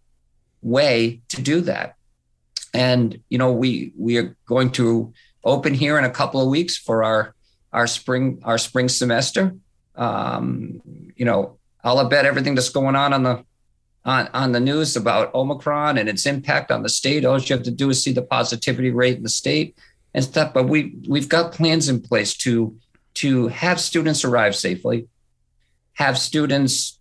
way 0.62 1.22
to 1.30 1.42
do 1.42 1.62
that. 1.62 1.96
And 2.74 3.22
you 3.30 3.38
know 3.38 3.52
we 3.52 3.94
we 3.98 4.18
are 4.18 4.36
going 4.46 4.72
to 4.74 5.14
open 5.44 5.74
here 5.74 5.98
in 5.98 6.04
a 6.04 6.10
couple 6.10 6.42
of 6.42 6.50
weeks 6.50 6.78
for 6.78 7.04
our 7.04 7.34
our 7.74 7.88
spring 7.88 8.42
our 8.44 8.58
spring 8.58 8.90
semester. 8.90 9.56
Um, 9.96 10.82
you 11.18 11.26
know 11.26 11.58
i'll 11.84 12.08
bet 12.08 12.26
everything 12.26 12.56
that's 12.56 12.70
going 12.70 12.96
on 12.96 13.12
on 13.12 13.24
the 13.24 13.44
on, 14.06 14.30
on 14.34 14.52
the 14.54 14.60
news 14.60 14.96
about 14.96 15.34
omicron 15.34 15.98
and 15.98 16.08
its 16.08 16.26
impact 16.26 16.72
on 16.72 16.84
the 16.84 16.90
state 16.90 17.26
all 17.26 17.40
you 17.40 17.56
have 17.56 17.66
to 17.66 17.72
do 17.72 17.90
is 17.90 18.02
see 18.02 18.14
the 18.14 18.22
positivity 18.22 18.92
rate 18.92 19.18
in 19.18 19.24
the 19.24 19.30
state 19.30 19.76
and 20.14 20.24
stuff. 20.24 20.54
But 20.54 20.64
we 20.64 20.96
we've 21.08 21.30
got 21.30 21.54
plans 21.54 21.90
in 21.90 22.02
place 22.02 22.36
to 22.38 22.76
to 23.16 23.48
have 23.48 23.80
students 23.80 24.24
arrive 24.24 24.56
safely, 24.56 25.08
have 25.94 26.18
students 26.18 27.00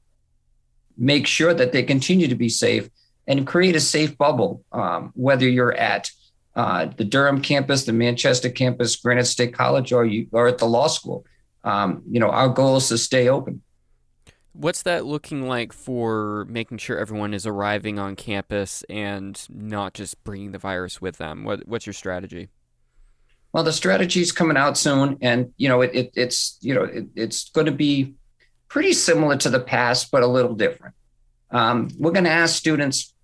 make 0.96 1.26
sure 1.26 1.52
that 1.52 1.72
they 1.72 1.82
continue 1.82 2.28
to 2.28 2.34
be 2.34 2.48
safe, 2.48 2.88
and 3.26 3.46
create 3.46 3.76
a 3.76 3.80
safe 3.80 4.16
bubble. 4.16 4.64
Um, 4.72 5.12
whether 5.14 5.48
you're 5.48 5.75
at 5.75 6.10
uh, 6.54 6.86
the 6.96 7.04
Durham 7.04 7.42
campus, 7.42 7.84
the 7.84 7.92
Manchester 7.92 8.48
campus, 8.48 8.96
Granite 8.96 9.26
State 9.26 9.52
College, 9.52 9.92
or 9.92 10.04
you 10.04 10.26
or 10.32 10.48
at 10.48 10.58
the 10.58 10.66
law 10.66 10.86
school, 10.86 11.25
um, 11.64 12.02
you 12.10 12.20
know 12.20 12.30
our 12.30 12.48
goal 12.48 12.76
is 12.76 12.88
to 12.88 12.98
stay 12.98 13.28
open. 13.28 13.62
What's 14.58 14.82
that 14.84 15.04
looking 15.04 15.46
like 15.46 15.75
for 15.75 16.46
making 16.48 16.78
sure 16.78 16.98
everyone 16.98 17.34
is 17.34 17.46
arriving 17.46 17.98
on 17.98 18.16
campus 18.16 18.82
and 18.88 19.38
not 19.50 19.92
just 19.92 20.25
bringing 20.25 20.52
the 20.52 20.58
virus 20.58 20.98
with 20.98 21.18
them? 21.18 21.44
What, 21.44 21.68
what's 21.68 21.84
your 21.84 21.92
strategy? 21.92 22.48
Well, 23.56 23.64
the 23.64 23.72
strategy 23.72 24.20
is 24.20 24.32
coming 24.32 24.58
out 24.58 24.76
soon, 24.76 25.16
and 25.22 25.50
you 25.56 25.66
know, 25.66 25.80
it, 25.80 25.90
it 25.94 26.10
it's 26.14 26.58
you 26.60 26.75
know, 26.75 26.82
it, 26.82 27.06
it's 27.16 27.48
going 27.48 27.64
to 27.64 27.72
be 27.72 28.12
pretty 28.68 28.92
similar 28.92 29.34
to 29.38 29.48
the 29.48 29.60
past, 29.60 30.10
but 30.10 30.22
a 30.22 30.26
little 30.26 30.54
different. 30.54 30.94
Um, 31.50 31.88
we're 31.98 32.10
going 32.10 32.25
to 32.25 32.30
ask 32.30 32.54
students 32.54 33.14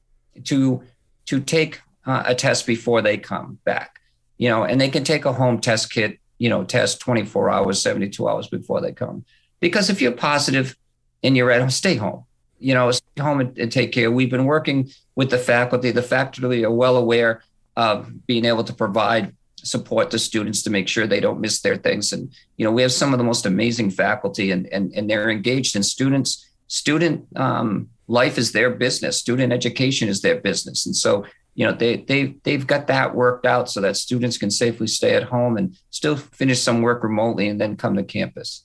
to 0.44 0.84
to 1.26 1.40
take 1.40 1.82
uh, 2.06 2.22
a 2.24 2.34
test 2.34 2.66
before 2.66 3.02
they 3.02 3.18
come 3.18 3.58
back, 3.66 4.00
you 4.38 4.48
know, 4.48 4.64
and 4.64 4.80
they 4.80 4.88
can 4.88 5.04
take 5.04 5.26
a 5.26 5.34
home 5.34 5.60
test 5.60 5.92
kit, 5.92 6.18
you 6.38 6.48
know, 6.48 6.64
test 6.64 6.98
24 7.00 7.50
hours, 7.50 7.82
72 7.82 8.26
hours 8.26 8.48
before 8.48 8.80
they 8.80 8.92
come. 8.92 9.26
Because 9.60 9.90
if 9.90 10.00
you're 10.00 10.12
positive 10.12 10.74
and 11.22 11.36
you're 11.36 11.50
at 11.50 11.60
home, 11.60 11.68
stay 11.68 11.96
home, 11.96 12.24
you 12.58 12.72
know, 12.72 12.90
stay 12.90 13.20
home 13.20 13.40
and, 13.40 13.58
and 13.58 13.70
take 13.70 13.92
care. 13.92 14.10
We've 14.10 14.30
been 14.30 14.46
working 14.46 14.92
with 15.14 15.28
the 15.28 15.36
faculty. 15.36 15.90
The 15.90 16.00
faculty 16.00 16.64
are 16.64 16.72
well 16.72 16.96
aware 16.96 17.42
of 17.76 18.26
being 18.26 18.46
able 18.46 18.64
to 18.64 18.72
provide 18.72 19.34
support 19.64 20.10
the 20.10 20.18
students 20.18 20.62
to 20.62 20.70
make 20.70 20.88
sure 20.88 21.06
they 21.06 21.20
don't 21.20 21.40
miss 21.40 21.60
their 21.60 21.76
things. 21.76 22.12
And, 22.12 22.32
you 22.56 22.64
know, 22.64 22.72
we 22.72 22.82
have 22.82 22.92
some 22.92 23.12
of 23.12 23.18
the 23.18 23.24
most 23.24 23.46
amazing 23.46 23.90
faculty 23.90 24.50
and, 24.50 24.66
and, 24.72 24.92
and 24.94 25.08
they're 25.08 25.30
engaged 25.30 25.76
in 25.76 25.82
students, 25.82 26.48
student 26.66 27.26
um, 27.36 27.88
life 28.08 28.38
is 28.38 28.52
their 28.52 28.70
business. 28.70 29.18
Student 29.18 29.52
education 29.52 30.08
is 30.08 30.20
their 30.20 30.40
business, 30.40 30.86
and 30.86 30.94
so 30.96 31.26
you 31.54 31.66
know 31.66 31.72
they 31.72 31.96
they 31.96 32.36
they've 32.44 32.66
got 32.66 32.86
that 32.86 33.14
worked 33.14 33.46
out 33.46 33.70
so 33.70 33.80
that 33.80 33.96
students 33.96 34.38
can 34.38 34.50
safely 34.50 34.86
stay 34.86 35.14
at 35.14 35.24
home 35.24 35.56
and 35.56 35.76
still 35.90 36.16
finish 36.16 36.60
some 36.60 36.82
work 36.82 37.02
remotely 37.02 37.48
and 37.48 37.60
then 37.60 37.76
come 37.76 37.96
to 37.96 38.04
campus. 38.04 38.64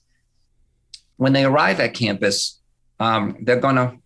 When 1.16 1.32
they 1.32 1.44
arrive 1.44 1.80
at 1.80 1.94
campus, 1.94 2.60
um, 3.00 3.36
they're 3.42 3.60
gonna 3.60 3.96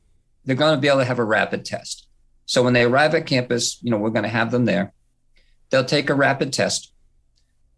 they're 0.44 0.56
gonna 0.56 0.80
be 0.80 0.88
able 0.88 1.00
to 1.00 1.04
have 1.04 1.18
a 1.18 1.24
rapid 1.24 1.64
test. 1.64 2.08
So 2.46 2.62
when 2.62 2.72
they 2.72 2.84
arrive 2.84 3.14
at 3.14 3.26
campus, 3.26 3.78
you 3.82 3.90
know 3.90 3.98
we're 3.98 4.10
to 4.10 4.28
have 4.28 4.50
them 4.50 4.64
there. 4.64 4.92
They'll 5.72 5.84
take 5.84 6.10
a 6.10 6.14
rapid 6.14 6.52
test, 6.52 6.92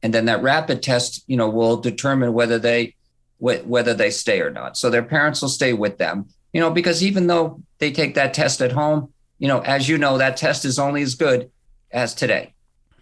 and 0.02 0.12
then 0.12 0.24
that 0.26 0.42
rapid 0.42 0.82
test, 0.82 1.22
you 1.28 1.36
know, 1.36 1.48
will 1.48 1.76
determine 1.76 2.32
whether 2.34 2.58
they 2.58 2.96
whether 3.38 3.94
they 3.94 4.10
stay 4.10 4.40
or 4.40 4.50
not. 4.50 4.76
So 4.76 4.90
their 4.90 5.02
parents 5.02 5.40
will 5.40 5.48
stay 5.48 5.72
with 5.72 5.98
them, 5.98 6.26
you 6.52 6.60
know, 6.60 6.70
because 6.70 7.02
even 7.02 7.26
though 7.26 7.62
they 7.78 7.92
take 7.92 8.14
that 8.14 8.34
test 8.34 8.60
at 8.60 8.72
home, 8.72 9.12
you 9.38 9.48
know, 9.48 9.60
as 9.60 9.88
you 9.88 9.96
know, 9.96 10.18
that 10.18 10.36
test 10.36 10.64
is 10.64 10.78
only 10.78 11.02
as 11.02 11.14
good 11.14 11.50
as 11.90 12.14
today. 12.14 12.54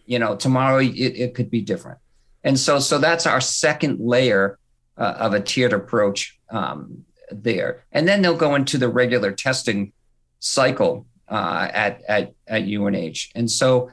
You 0.04 0.18
know, 0.18 0.36
tomorrow 0.36 0.78
it, 0.78 0.94
it 0.94 1.34
could 1.34 1.50
be 1.50 1.60
different. 1.60 1.98
And 2.44 2.58
so, 2.58 2.78
so 2.78 2.98
that's 2.98 3.26
our 3.26 3.40
second 3.40 4.00
layer 4.00 4.58
uh, 4.98 5.14
of 5.18 5.32
a 5.32 5.40
tiered 5.40 5.72
approach 5.72 6.38
um, 6.50 7.04
there. 7.30 7.84
And 7.92 8.06
then 8.06 8.20
they'll 8.20 8.36
go 8.36 8.54
into 8.54 8.78
the 8.78 8.88
regular 8.88 9.32
testing 9.32 9.92
cycle 10.40 11.06
uh, 11.28 11.68
at, 11.72 12.02
at, 12.08 12.34
at 12.46 12.62
UNH. 12.62 13.30
And 13.34 13.50
so, 13.50 13.90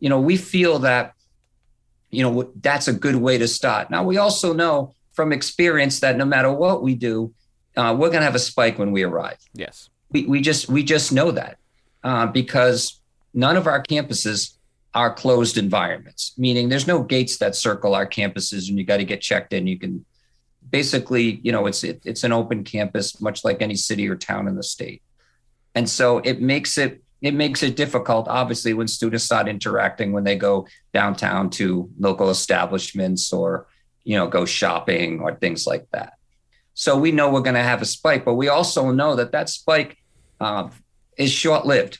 you 0.00 0.08
know, 0.08 0.20
we 0.20 0.36
feel 0.36 0.80
that, 0.80 1.14
you 2.10 2.22
know, 2.22 2.50
that's 2.60 2.88
a 2.88 2.92
good 2.92 3.16
way 3.16 3.38
to 3.38 3.46
start. 3.46 3.90
Now, 3.90 4.02
we 4.02 4.16
also 4.16 4.52
know 4.52 4.94
from 5.12 5.32
experience 5.32 6.00
that 6.00 6.16
no 6.16 6.24
matter 6.24 6.50
what 6.50 6.82
we 6.82 6.94
do, 6.94 7.32
uh, 7.76 7.94
we're 7.96 8.08
going 8.08 8.20
to 8.20 8.24
have 8.24 8.34
a 8.34 8.40
spike 8.40 8.78
when 8.78 8.90
we 8.90 9.02
arrive. 9.02 9.38
Yes. 9.54 9.90
We, 10.10 10.26
we 10.26 10.40
just 10.40 10.68
we 10.68 10.82
just 10.82 11.12
know 11.12 11.30
that 11.30 11.58
uh, 12.02 12.26
because 12.26 13.00
none 13.32 13.56
of 13.56 13.66
our 13.66 13.82
campuses 13.82 14.54
are 14.92 15.14
closed 15.14 15.56
environments, 15.56 16.32
meaning 16.36 16.68
there's 16.68 16.86
no 16.86 17.02
gates 17.02 17.36
that 17.38 17.54
circle 17.54 17.94
our 17.94 18.08
campuses 18.08 18.68
and 18.68 18.76
you 18.76 18.84
got 18.84 18.96
to 18.96 19.04
get 19.04 19.20
checked 19.20 19.52
in. 19.52 19.68
You 19.68 19.78
can 19.78 20.04
basically, 20.68 21.40
you 21.44 21.52
know, 21.52 21.66
it's 21.66 21.84
it, 21.84 22.00
it's 22.04 22.24
an 22.24 22.32
open 22.32 22.64
campus, 22.64 23.20
much 23.20 23.44
like 23.44 23.62
any 23.62 23.76
city 23.76 24.08
or 24.08 24.16
town 24.16 24.48
in 24.48 24.56
the 24.56 24.64
state, 24.64 25.02
and 25.76 25.88
so 25.88 26.18
it 26.18 26.40
makes 26.40 26.76
it 26.76 27.02
it 27.22 27.34
makes 27.34 27.62
it 27.62 27.76
difficult, 27.76 28.28
obviously, 28.28 28.72
when 28.72 28.88
students 28.88 29.24
start 29.24 29.48
interacting 29.48 30.12
when 30.12 30.24
they 30.24 30.36
go 30.36 30.66
downtown 30.94 31.50
to 31.50 31.90
local 31.98 32.30
establishments 32.30 33.32
or 33.32 33.66
you 34.04 34.16
know 34.16 34.26
go 34.26 34.44
shopping 34.44 35.20
or 35.20 35.34
things 35.34 35.66
like 35.66 35.86
that. 35.92 36.14
So 36.74 36.96
we 36.96 37.12
know 37.12 37.30
we're 37.30 37.42
going 37.42 37.56
to 37.56 37.62
have 37.62 37.82
a 37.82 37.86
spike, 37.86 38.24
but 38.24 38.34
we 38.34 38.48
also 38.48 38.90
know 38.90 39.16
that 39.16 39.32
that 39.32 39.50
spike 39.50 39.98
uh, 40.40 40.70
is 41.18 41.30
short 41.30 41.66
lived. 41.66 41.98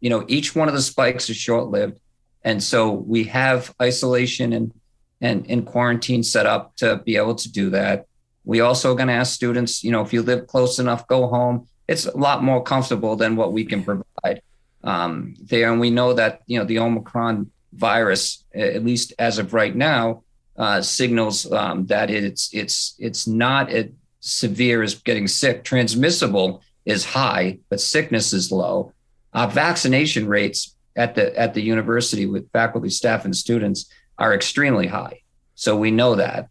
You 0.00 0.10
know, 0.10 0.24
each 0.28 0.54
one 0.54 0.68
of 0.68 0.74
the 0.74 0.82
spikes 0.82 1.28
is 1.28 1.36
short 1.36 1.68
lived. 1.68 1.98
And 2.44 2.62
so 2.62 2.92
we 2.92 3.24
have 3.24 3.74
isolation 3.82 4.52
and, 4.52 4.72
and, 5.20 5.44
and 5.50 5.66
quarantine 5.66 6.22
set 6.22 6.46
up 6.46 6.76
to 6.76 7.02
be 7.04 7.16
able 7.16 7.34
to 7.34 7.50
do 7.50 7.70
that. 7.70 8.06
We 8.44 8.60
also 8.60 8.94
going 8.94 9.08
to 9.08 9.14
ask 9.14 9.34
students, 9.34 9.82
you 9.82 9.90
know, 9.90 10.00
if 10.00 10.12
you 10.12 10.22
live 10.22 10.46
close 10.46 10.78
enough, 10.78 11.06
go 11.08 11.26
home. 11.26 11.66
It's 11.88 12.06
a 12.06 12.16
lot 12.16 12.42
more 12.44 12.62
comfortable 12.62 13.16
than 13.16 13.34
what 13.34 13.52
we 13.52 13.64
can 13.64 13.82
provide 13.82 14.42
um, 14.84 15.34
there. 15.42 15.70
And 15.70 15.80
we 15.80 15.90
know 15.90 16.14
that, 16.14 16.42
you 16.46 16.58
know, 16.58 16.64
the 16.64 16.78
Omicron 16.78 17.50
virus, 17.72 18.44
at 18.54 18.84
least 18.84 19.12
as 19.18 19.38
of 19.38 19.54
right 19.54 19.74
now, 19.74 20.22
uh, 20.56 20.82
signals 20.82 21.50
um, 21.52 21.86
that 21.86 22.10
it's 22.10 22.50
it's 22.52 22.94
it's 22.98 23.26
not 23.26 23.70
as 23.70 23.86
severe 24.20 24.82
as 24.82 24.94
getting 24.94 25.26
sick. 25.26 25.64
Transmissible 25.64 26.62
is 26.84 27.04
high, 27.04 27.58
but 27.70 27.80
sickness 27.80 28.32
is 28.32 28.52
low. 28.52 28.92
Our 29.32 29.48
vaccination 29.48 30.28
rates 30.28 30.76
at 30.96 31.14
the 31.14 31.38
at 31.38 31.54
the 31.54 31.62
university 31.62 32.26
with 32.26 32.50
faculty, 32.52 32.90
staff, 32.90 33.24
and 33.24 33.34
students 33.34 33.90
are 34.18 34.34
extremely 34.34 34.86
high. 34.86 35.22
So 35.54 35.76
we 35.76 35.90
know 35.90 36.16
that. 36.16 36.48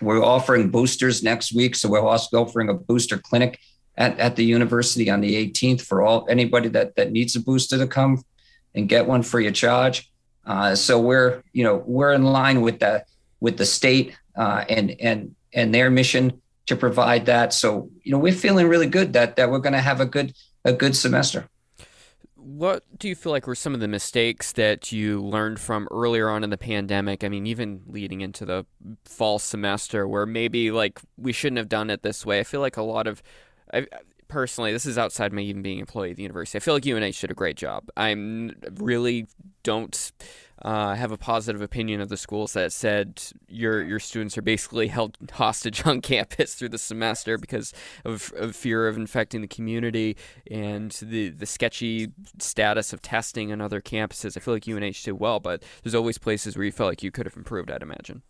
We're 0.00 0.24
offering 0.24 0.70
boosters 0.70 1.22
next 1.22 1.52
week. 1.52 1.74
So 1.74 1.90
we're 1.90 2.00
also 2.00 2.40
offering 2.40 2.70
a 2.70 2.74
booster 2.74 3.18
clinic 3.18 3.58
at, 4.00 4.18
at 4.18 4.34
the 4.34 4.44
university 4.44 5.08
on 5.10 5.20
the 5.20 5.34
18th 5.46 5.82
for 5.82 6.02
all 6.02 6.26
anybody 6.28 6.68
that 6.70 6.96
that 6.96 7.12
needs 7.12 7.36
a 7.36 7.40
booster 7.40 7.78
to 7.78 7.86
come 7.86 8.24
and 8.74 8.88
get 8.88 9.06
one 9.06 9.22
free 9.22 9.46
of 9.46 9.54
charge. 9.54 10.10
Uh, 10.44 10.74
so 10.74 10.98
we're 10.98 11.44
you 11.52 11.62
know 11.62 11.84
we're 11.86 12.12
in 12.12 12.24
line 12.24 12.62
with 12.62 12.80
the 12.80 13.04
with 13.38 13.56
the 13.58 13.66
state 13.66 14.16
uh, 14.36 14.64
and 14.68 14.96
and 15.00 15.36
and 15.52 15.74
their 15.74 15.90
mission 15.90 16.40
to 16.66 16.76
provide 16.76 17.26
that. 17.26 17.52
So, 17.52 17.90
you 18.02 18.12
know, 18.12 18.18
we're 18.18 18.32
feeling 18.32 18.68
really 18.68 18.86
good 18.86 19.12
that 19.12 19.36
that 19.36 19.50
we're 19.50 19.58
going 19.58 19.74
to 19.74 19.80
have 19.80 20.00
a 20.00 20.06
good 20.06 20.34
a 20.64 20.72
good 20.72 20.96
semester. 20.96 21.48
What 22.36 22.84
do 22.98 23.08
you 23.08 23.14
feel 23.14 23.32
like 23.32 23.46
were 23.46 23.54
some 23.54 23.74
of 23.74 23.80
the 23.80 23.88
mistakes 23.88 24.52
that 24.52 24.92
you 24.92 25.22
learned 25.22 25.60
from 25.60 25.88
earlier 25.90 26.28
on 26.30 26.42
in 26.42 26.50
the 26.50 26.58
pandemic? 26.58 27.22
I 27.22 27.28
mean, 27.28 27.46
even 27.46 27.82
leading 27.86 28.22
into 28.22 28.44
the 28.44 28.66
fall 29.04 29.38
semester, 29.38 30.08
where 30.08 30.26
maybe 30.26 30.70
like 30.70 31.00
we 31.16 31.32
shouldn't 31.32 31.58
have 31.58 31.68
done 31.68 31.90
it 31.90 32.02
this 32.02 32.24
way. 32.24 32.40
I 32.40 32.44
feel 32.44 32.60
like 32.60 32.76
a 32.76 32.82
lot 32.82 33.06
of, 33.06 33.22
I, 33.72 33.86
personally, 34.30 34.72
this 34.72 34.86
is 34.86 34.96
outside 34.96 35.32
me 35.32 35.44
even 35.44 35.60
being 35.60 35.78
employee 35.78 36.12
of 36.12 36.16
the 36.16 36.22
university. 36.22 36.56
I 36.56 36.60
feel 36.60 36.74
like 36.74 36.86
UNH 36.86 37.20
did 37.20 37.30
a 37.30 37.34
great 37.34 37.56
job. 37.56 37.90
I'm 37.96 38.52
really 38.76 39.26
don't 39.62 40.12
uh, 40.62 40.94
have 40.94 41.10
a 41.10 41.16
positive 41.16 41.62
opinion 41.62 42.00
of 42.00 42.08
the 42.08 42.16
schools 42.16 42.52
that 42.52 42.72
said 42.72 43.22
your 43.48 43.82
your 43.82 43.98
students 43.98 44.36
are 44.36 44.42
basically 44.42 44.88
held 44.88 45.16
hostage 45.32 45.86
on 45.86 46.00
campus 46.00 46.54
through 46.54 46.68
the 46.68 46.78
semester 46.78 47.38
because 47.38 47.72
of, 48.04 48.32
of 48.36 48.54
fear 48.54 48.86
of 48.86 48.96
infecting 48.96 49.40
the 49.40 49.48
community 49.48 50.16
and 50.50 50.92
the 51.02 51.30
the 51.30 51.46
sketchy 51.46 52.12
status 52.38 52.92
of 52.92 53.02
testing 53.02 53.52
on 53.52 53.60
other 53.60 53.80
campuses. 53.80 54.36
I 54.36 54.40
feel 54.40 54.54
like 54.54 54.68
UNH 54.68 55.02
did 55.04 55.12
well, 55.12 55.40
but 55.40 55.62
there's 55.82 55.94
always 55.94 56.18
places 56.18 56.56
where 56.56 56.64
you 56.64 56.72
felt 56.72 56.90
like 56.90 57.02
you 57.02 57.10
could 57.10 57.26
have 57.26 57.36
improved. 57.36 57.70
I'd 57.70 57.82
imagine. 57.82 58.22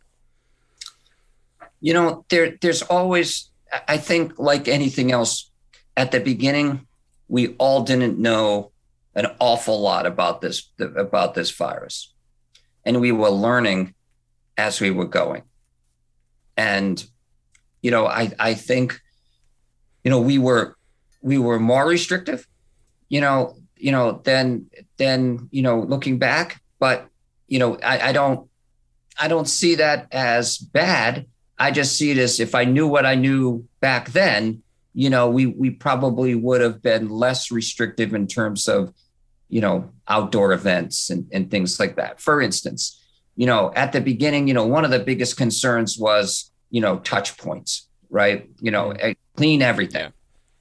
You 1.81 1.95
know, 1.95 2.25
there 2.29 2.57
there's 2.61 2.83
always 2.83 3.50
I 3.87 3.99
think 3.99 4.39
like 4.39 4.69
anything 4.69 5.13
else 5.13 5.51
at 5.97 6.13
the 6.13 6.21
beginning 6.21 6.87
we 7.29 7.55
all 7.59 7.83
didn't 7.83 8.19
know 8.19 8.73
an 9.15 9.27
awful 9.39 9.81
lot 9.81 10.07
about 10.07 10.41
this 10.41 10.71
about 10.79 11.35
this 11.35 11.51
virus 11.51 12.13
and 12.85 13.01
we 13.01 13.13
were 13.13 13.31
learning 13.31 13.95
as 14.57 14.81
we 14.81 14.91
were 14.91 15.07
going. 15.07 15.43
And, 16.57 17.03
you 17.83 17.91
know, 17.91 18.07
I, 18.07 18.33
I 18.39 18.55
think, 18.55 19.01
you 20.05 20.11
know, 20.11 20.21
we 20.21 20.39
were, 20.39 20.77
we 21.23 21.39
were 21.39 21.59
more 21.59 21.87
restrictive, 21.87 22.47
you 23.09 23.21
know, 23.21 23.57
you 23.77 23.93
know, 23.93 24.21
than, 24.25 24.67
than, 24.99 25.49
you 25.51 25.63
know, 25.63 25.81
looking 25.81 26.19
back, 26.19 26.61
but, 26.79 27.09
you 27.49 27.59
know, 27.59 27.79
I, 27.79 28.09
I 28.09 28.13
don't, 28.13 28.49
I 29.19 29.29
don't 29.29 29.49
see 29.49 29.77
that 29.77 30.07
as 30.13 30.59
bad. 30.59 31.27
I 31.61 31.71
just 31.71 31.97
see 31.97 32.11
it 32.11 32.17
as 32.17 32.41
if 32.41 32.55
I 32.55 32.65
knew 32.65 32.89
what 32.89 33.05
I 33.05 33.15
knew 33.15 33.69
back 33.81 34.11
then, 34.11 34.63
you 34.95 35.11
know, 35.11 35.29
we, 35.29 35.47
we 35.47 35.71
probably 35.71 36.35
would 36.35 36.63
have 36.63 36.83
been 36.83 37.11
less 37.11 37.51
restrictive 37.51 38.15
in 38.15 38.27
terms 38.27 38.67
of, 38.67 38.95
you 39.51 39.61
know, 39.61 39.91
outdoor 40.09 40.53
events 40.53 41.11
and, 41.11 41.29
and 41.33 41.51
things 41.51 41.79
like 41.79 41.97
that. 41.97 42.19
For 42.19 42.41
instance, 42.41 42.99
you 43.37 43.47
know, 43.47 43.73
at 43.77 43.93
the 43.93 44.01
beginning, 44.01 44.49
you 44.49 44.55
know, 44.55 44.67
one 44.67 44.85
of 44.85 44.91
the 44.91 44.99
biggest 44.99 45.37
concerns 45.37 45.99
was, 45.99 46.51
you 46.71 46.81
know, 46.81 46.99
touch 47.01 47.37
points, 47.37 47.89
right? 48.09 48.49
You 48.61 48.71
know, 48.71 48.91
mm-hmm. 48.91 49.13
clean 49.37 49.61
everything, 49.61 50.13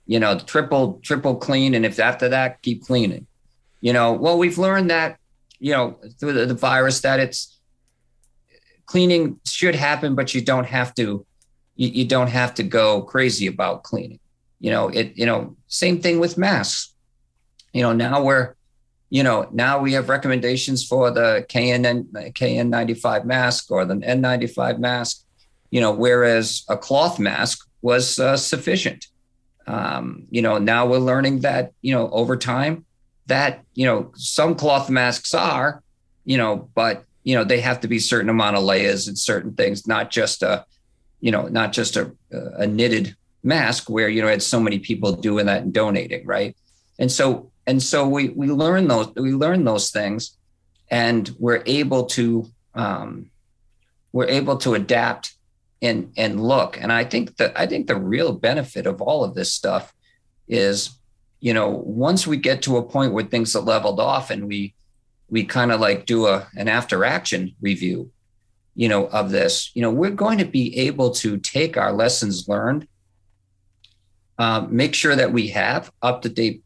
you 0.06 0.20
know, 0.20 0.38
triple, 0.38 1.00
triple 1.02 1.38
clean. 1.38 1.76
And 1.76 1.86
if 1.86 2.00
after 2.00 2.30
that, 2.30 2.62
keep 2.62 2.84
cleaning, 2.84 3.26
you 3.80 3.94
know, 3.94 4.12
well, 4.12 4.38
we've 4.38 4.58
learned 4.58 4.90
that, 4.90 5.18
you 5.60 5.72
know, 5.72 5.98
through 6.20 6.34
the, 6.34 6.46
the 6.46 6.54
virus 6.54 7.02
that 7.02 7.20
it's 7.20 7.59
cleaning 8.90 9.40
should 9.46 9.76
happen, 9.76 10.16
but 10.16 10.34
you 10.34 10.42
don't 10.42 10.66
have 10.66 10.96
to, 10.96 11.24
you, 11.76 11.90
you 11.90 12.06
don't 12.06 12.30
have 12.30 12.56
to 12.56 12.64
go 12.64 13.04
crazy 13.04 13.46
about 13.46 13.84
cleaning. 13.84 14.20
You 14.60 14.72
know, 14.72 14.90
it, 14.90 15.16
you 15.16 15.28
know, 15.28 15.56
same 15.68 16.02
thing 16.02 16.20
with 16.20 16.40
masks. 16.40 16.96
You 17.72 17.84
know, 17.84 17.94
now 17.94 18.24
we're, 18.24 18.56
you 19.12 19.22
know, 19.22 19.48
now 19.52 19.78
we 19.78 19.94
have 19.94 20.10
recommendations 20.10 20.84
for 20.84 21.12
the 21.12 21.46
KN, 21.50 21.84
KN95 22.34 23.26
mask 23.26 23.70
or 23.70 23.86
the 23.86 23.94
N95 23.94 24.80
mask, 24.80 25.24
you 25.70 25.82
know, 25.82 25.92
whereas 25.92 26.64
a 26.68 26.76
cloth 26.76 27.20
mask 27.20 27.70
was 27.84 28.18
uh, 28.18 28.38
sufficient. 28.38 29.06
Um, 29.68 30.24
you 30.32 30.42
know, 30.42 30.58
now 30.58 30.88
we're 30.88 30.98
learning 30.98 31.42
that, 31.42 31.74
you 31.84 31.94
know, 31.94 32.10
over 32.10 32.36
time 32.36 32.86
that, 33.28 33.64
you 33.76 33.86
know, 33.86 34.12
some 34.16 34.56
cloth 34.56 34.90
masks 34.90 35.36
are, 35.36 35.84
you 36.26 36.38
know, 36.38 36.70
but, 36.74 37.06
you 37.24 37.36
know, 37.36 37.44
they 37.44 37.60
have 37.62 37.82
to 37.82 37.88
be 37.88 38.00
certain 38.00 38.30
amount 38.30 38.56
of 38.56 38.64
layers 38.64 39.08
and 39.08 39.18
certain 39.18 39.54
things, 39.54 39.88
not 39.88 40.10
just 40.10 40.44
a, 40.44 40.66
you 41.20 41.32
know, 41.32 41.48
not 41.48 41.74
just 41.74 41.98
a, 41.98 42.12
a 42.32 42.66
knitted 42.66 43.16
mask 43.44 43.90
where, 43.90 44.10
you 44.10 44.22
know, 44.22 44.28
had 44.28 44.42
so 44.42 44.60
many 44.60 44.80
people 44.80 45.12
doing 45.14 45.46
that 45.48 45.64
and 45.64 45.74
donating. 45.74 46.26
Right. 46.26 46.56
And 46.98 47.12
so 47.12 47.52
and 47.68 47.82
so 47.82 48.08
we 48.08 48.30
we 48.30 48.48
learn 48.48 48.88
those 48.88 49.14
we 49.16 49.32
learn 49.32 49.64
those 49.64 49.92
things 49.92 50.38
and 50.90 51.30
we're 51.38 51.64
able 51.66 52.06
to 52.08 52.48
um, 52.74 53.30
we're 54.12 54.28
able 54.28 54.58
to 54.58 54.74
adapt 54.74 55.36
and 55.82 56.12
and 56.18 56.42
look. 56.42 56.82
And 56.82 56.92
I 56.92 57.04
think 57.04 57.38
that 57.38 57.58
I 57.60 57.68
think 57.68 57.88
the 57.88 57.96
real 57.96 58.34
benefit 58.34 58.86
of 58.86 59.02
all 59.02 59.24
of 59.24 59.36
this 59.36 59.54
stuff 59.54 59.94
is, 60.48 60.92
you 61.40 61.54
know, 61.54 61.70
once 61.70 62.26
we 62.26 62.38
get 62.38 62.64
to 62.64 62.78
a 62.78 62.84
point 62.84 63.14
where 63.14 63.24
things 63.24 63.56
are 63.56 63.62
leveled 63.62 64.00
off 64.00 64.30
and 64.30 64.48
we 64.48 64.74
we 65.30 65.44
kind 65.44 65.72
of 65.72 65.80
like 65.80 66.06
do 66.06 66.28
a 66.28 66.48
an 66.56 66.68
after 66.68 67.06
action 67.06 67.56
review, 67.62 68.12
you 68.76 68.90
know, 68.90 69.08
of 69.08 69.32
this, 69.32 69.72
you 69.74 69.82
know, 69.82 69.92
we're 69.92 70.10
going 70.12 70.38
to 70.40 70.46
be 70.46 70.78
able 70.80 71.12
to 71.12 71.38
take 71.38 71.78
our 71.78 71.92
lessons 71.92 72.48
learned, 72.48 72.88
um, 74.38 74.76
make 74.76 74.94
sure 74.94 75.16
that 75.16 75.32
we 75.32 75.50
have 75.50 75.92
up 76.02 76.22
to 76.24 76.30
date 76.30 76.64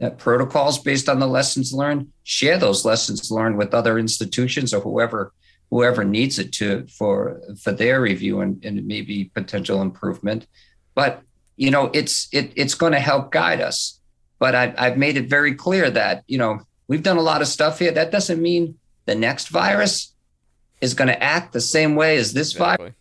uh, 0.00 0.10
protocols 0.10 0.78
based 0.78 1.08
on 1.08 1.20
the 1.20 1.26
lessons 1.26 1.72
learned, 1.72 2.10
share 2.24 2.58
those 2.58 2.84
lessons 2.84 3.30
learned 3.30 3.56
with 3.56 3.74
other 3.74 3.98
institutions 3.98 4.74
or 4.74 4.80
whoever 4.80 5.32
whoever 5.70 6.04
needs 6.04 6.38
it 6.38 6.52
to 6.52 6.86
for 6.86 7.40
for 7.62 7.72
their 7.72 8.00
review 8.02 8.40
and, 8.40 8.62
and 8.64 8.86
maybe 8.86 9.30
potential 9.32 9.80
improvement. 9.80 10.46
But 10.94 11.22
you 11.56 11.70
know, 11.70 11.90
it's 11.94 12.28
it, 12.32 12.52
it's 12.56 12.74
going 12.74 12.92
to 12.92 13.00
help 13.00 13.32
guide 13.32 13.60
us. 13.60 14.00
But 14.38 14.54
I, 14.54 14.74
I've 14.76 14.98
made 14.98 15.16
it 15.16 15.30
very 15.30 15.54
clear 15.54 15.90
that 15.90 16.24
you 16.26 16.38
know 16.38 16.60
we've 16.92 17.02
done 17.02 17.16
a 17.16 17.22
lot 17.22 17.40
of 17.40 17.48
stuff 17.48 17.78
here. 17.78 17.90
That 17.90 18.10
doesn't 18.10 18.42
mean 18.42 18.76
the 19.06 19.14
next 19.14 19.48
virus 19.48 20.12
is 20.82 20.92
going 20.92 21.08
to 21.08 21.22
act 21.22 21.54
the 21.54 21.60
same 21.62 21.94
way 21.94 22.18
as 22.18 22.34
this 22.34 22.52
exactly. 22.52 22.84
virus. 22.84 22.96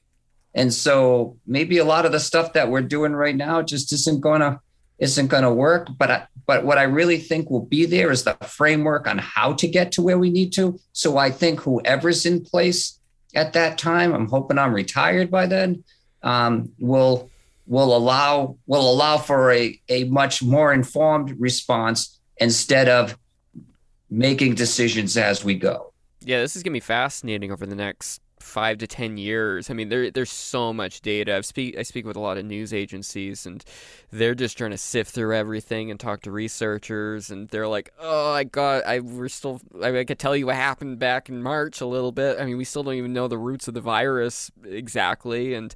And 0.54 0.74
so 0.74 1.38
maybe 1.46 1.78
a 1.78 1.84
lot 1.84 2.06
of 2.06 2.14
the 2.14 2.20
stuff 2.22 2.54
that 2.54 2.70
we're 2.70 2.84
doing 2.84 3.12
right 3.12 3.36
now 3.36 3.62
just 3.62 3.92
isn't 3.92 4.22
going 4.22 4.40
to 4.40 4.62
isn't 4.98 5.28
going 5.28 5.44
to 5.44 5.54
work. 5.54 5.90
But 5.98 6.10
I, 6.10 6.28
but 6.48 6.64
what 6.64 6.78
I 6.78 6.84
really 6.84 7.18
think 7.18 7.50
will 7.50 7.66
be 7.66 7.86
there 7.86 8.12
is 8.12 8.24
the 8.24 8.36
framework 8.36 9.08
on 9.08 9.18
how 9.18 9.52
to 9.56 9.68
get 9.68 9.92
to 9.94 10.02
where 10.02 10.18
we 10.18 10.30
need 10.30 10.54
to. 10.54 10.80
So 10.94 11.18
I 11.18 11.30
think 11.30 11.60
whoever's 11.60 12.26
in 12.26 12.46
place 12.46 12.98
at 13.36 13.52
that 13.54 13.78
time, 13.78 14.14
I'm 14.14 14.30
hoping 14.30 14.58
I'm 14.58 14.74
retired 14.74 15.30
by 15.30 15.48
then, 15.48 15.84
um, 16.24 16.72
will 16.80 17.30
will 17.68 17.94
allow 17.94 18.56
will 18.68 18.90
allow 18.90 19.18
for 19.18 19.52
a, 19.52 19.78
a 19.90 20.06
much 20.06 20.42
more 20.42 20.72
informed 20.72 21.36
response 21.42 22.18
instead 22.38 22.88
of 22.88 23.18
making 24.12 24.56
decisions 24.56 25.18
as 25.18 25.44
we 25.44 25.56
go. 25.56 25.94
Yeah, 26.20 26.42
this 26.42 26.56
is 26.56 26.62
gonna 26.62 26.74
be 26.74 26.80
fascinating 26.82 27.52
over 27.52 27.66
the 27.66 27.76
next 27.76 28.22
five 28.42 28.78
to 28.80 28.88
ten 28.88 29.18
years. 29.18 29.70
I 29.70 29.74
mean, 29.74 29.90
there 29.90 30.12
there's 30.12 30.32
so 30.32 30.74
much 30.74 31.02
data. 31.02 31.38
I 31.38 31.42
speak 31.42 31.78
I 31.78 31.84
speak 31.84 32.06
with 32.06 32.16
a 32.16 32.20
lot 32.20 32.38
of 32.38 32.46
news 32.46 32.74
agencies, 32.74 33.46
and 33.46 33.64
they're 34.12 34.36
just 34.36 34.58
trying 34.58 34.72
to 34.72 34.78
sift 34.78 35.12
through 35.12 35.36
everything 35.36 35.92
and 35.92 36.00
talk 36.00 36.22
to 36.22 36.32
researchers, 36.32 37.30
and 37.30 37.50
they're 37.50 37.68
like, 37.68 37.92
"Oh, 38.00 38.32
I 38.32 38.44
got, 38.44 38.86
I 38.86 39.00
we're 39.00 39.30
still, 39.30 39.62
I, 39.82 40.00
I 40.00 40.06
could 40.06 40.20
tell 40.20 40.36
you 40.36 40.48
what 40.48 40.56
happened 40.56 41.00
back 41.00 41.30
in 41.30 41.42
March 41.42 41.82
a 41.82 41.86
little 41.86 42.12
bit. 42.12 42.40
I 42.40 42.46
mean, 42.46 42.58
we 42.58 42.64
still 42.64 42.84
don't 42.84 42.96
even 42.96 43.14
know 43.14 43.28
the 43.28 43.38
roots 43.38 43.68
of 43.68 43.74
the 43.74 43.82
virus 43.82 44.52
exactly, 44.66 45.54
and 45.54 45.74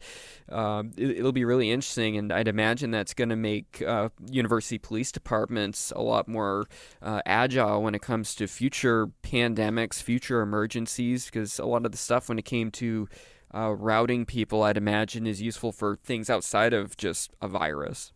um, 0.50 0.92
it, 0.98 1.24
will 1.24 1.32
be 1.32 1.46
really 1.46 1.72
interesting. 1.72 2.18
And 2.18 2.32
I'd 2.32 2.48
imagine 2.48 2.92
that's 2.92 3.14
going 3.14 3.30
to 3.30 3.36
make 3.36 3.82
uh, 3.86 4.10
university 4.30 4.78
police 4.78 5.12
departments 5.12 5.92
a 5.96 6.02
lot 6.02 6.28
more 6.28 6.68
uh, 7.02 7.22
agile 7.26 7.82
when 7.82 7.96
it 7.96 8.02
comes 8.02 8.36
to 8.36 8.48
future 8.48 9.08
pandemics, 9.24 10.02
future 10.02 10.42
emergencies, 10.42 11.26
because 11.26 11.60
a 11.60 11.66
lot 11.66 11.86
of 11.86 11.92
the 11.92 11.98
stuff 11.98 12.30
when 12.30 12.40
it 12.40 12.46
came 12.46 12.55
to 12.72 13.08
uh, 13.54 13.72
routing 13.72 14.26
people, 14.26 14.64
I'd 14.64 14.78
imagine, 14.78 15.28
is 15.28 15.42
useful 15.42 15.72
for 15.72 15.98
things 16.04 16.30
outside 16.30 16.74
of 16.74 16.98
just 16.98 17.32
a 17.42 17.48
virus. 17.48 18.12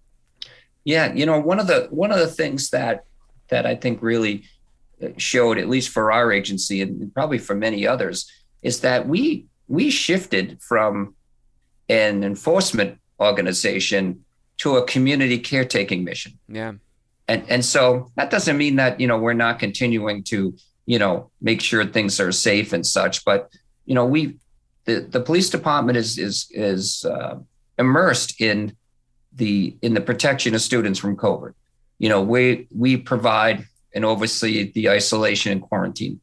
Yeah, 0.83 1.13
you 1.13 1.25
know, 1.25 1.39
one 1.39 1.59
of 1.59 1.67
the 1.67 1.87
one 1.91 2.11
of 2.11 2.19
the 2.19 2.27
things 2.27 2.69
that 2.71 3.05
that 3.49 3.65
I 3.65 3.75
think 3.75 4.01
really 4.01 4.43
showed, 5.17 5.57
at 5.57 5.69
least 5.69 5.89
for 5.89 6.11
our 6.11 6.31
agency 6.31 6.81
and 6.81 7.13
probably 7.13 7.37
for 7.37 7.55
many 7.55 7.87
others, 7.87 8.29
is 8.61 8.81
that 8.81 9.07
we 9.07 9.45
we 9.67 9.89
shifted 9.89 10.61
from 10.61 11.15
an 11.89 12.23
enforcement 12.23 12.99
organization 13.19 14.23
to 14.57 14.77
a 14.77 14.85
community 14.85 15.39
caretaking 15.39 16.03
mission. 16.03 16.37
Yeah. 16.47 16.73
And 17.27 17.43
and 17.49 17.63
so 17.63 18.11
that 18.15 18.29
doesn't 18.29 18.57
mean 18.57 18.75
that, 18.77 18.99
you 18.99 19.07
know, 19.07 19.17
we're 19.17 19.33
not 19.33 19.59
continuing 19.59 20.23
to, 20.25 20.55
you 20.85 20.99
know, 20.99 21.29
make 21.41 21.61
sure 21.61 21.85
things 21.85 22.19
are 22.19 22.31
safe 22.31 22.73
and 22.73 22.85
such, 22.85 23.23
but 23.23 23.49
you 23.89 23.95
know, 23.95 24.05
we 24.05 24.37
the, 24.85 25.01
the 25.01 25.19
police 25.19 25.49
department 25.49 25.97
is 25.97 26.19
is 26.19 26.47
is 26.51 27.03
uh, 27.05 27.39
immersed 27.79 28.39
in 28.39 28.77
the 29.33 29.75
in 29.81 29.95
the 29.95 30.01
protection 30.01 30.53
of 30.53 30.61
students 30.61 30.99
from 30.99 31.17
COVID. 31.17 31.53
You 31.97 32.09
know, 32.09 32.21
we 32.21 32.67
we 32.73 32.97
provide 32.97 33.65
and 33.95 34.05
oversee 34.05 34.71
the 34.71 34.91
isolation 34.91 35.51
and 35.51 35.61
quarantine. 35.61 36.21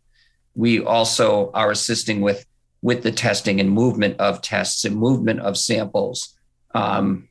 We 0.55 0.81
also 0.81 1.51
are 1.55 1.73
assisting 1.73 2.21
with 2.21 2.47
with 2.83 3.03
the 3.03 3.11
testing 3.11 3.59
and 3.59 3.69
movement 3.69 4.21
of 4.21 4.43
tests 4.43 4.85
and 4.85 4.95
movement 4.95 5.41
of 5.41 5.59
samples. 5.59 6.39
Um, 6.73 7.29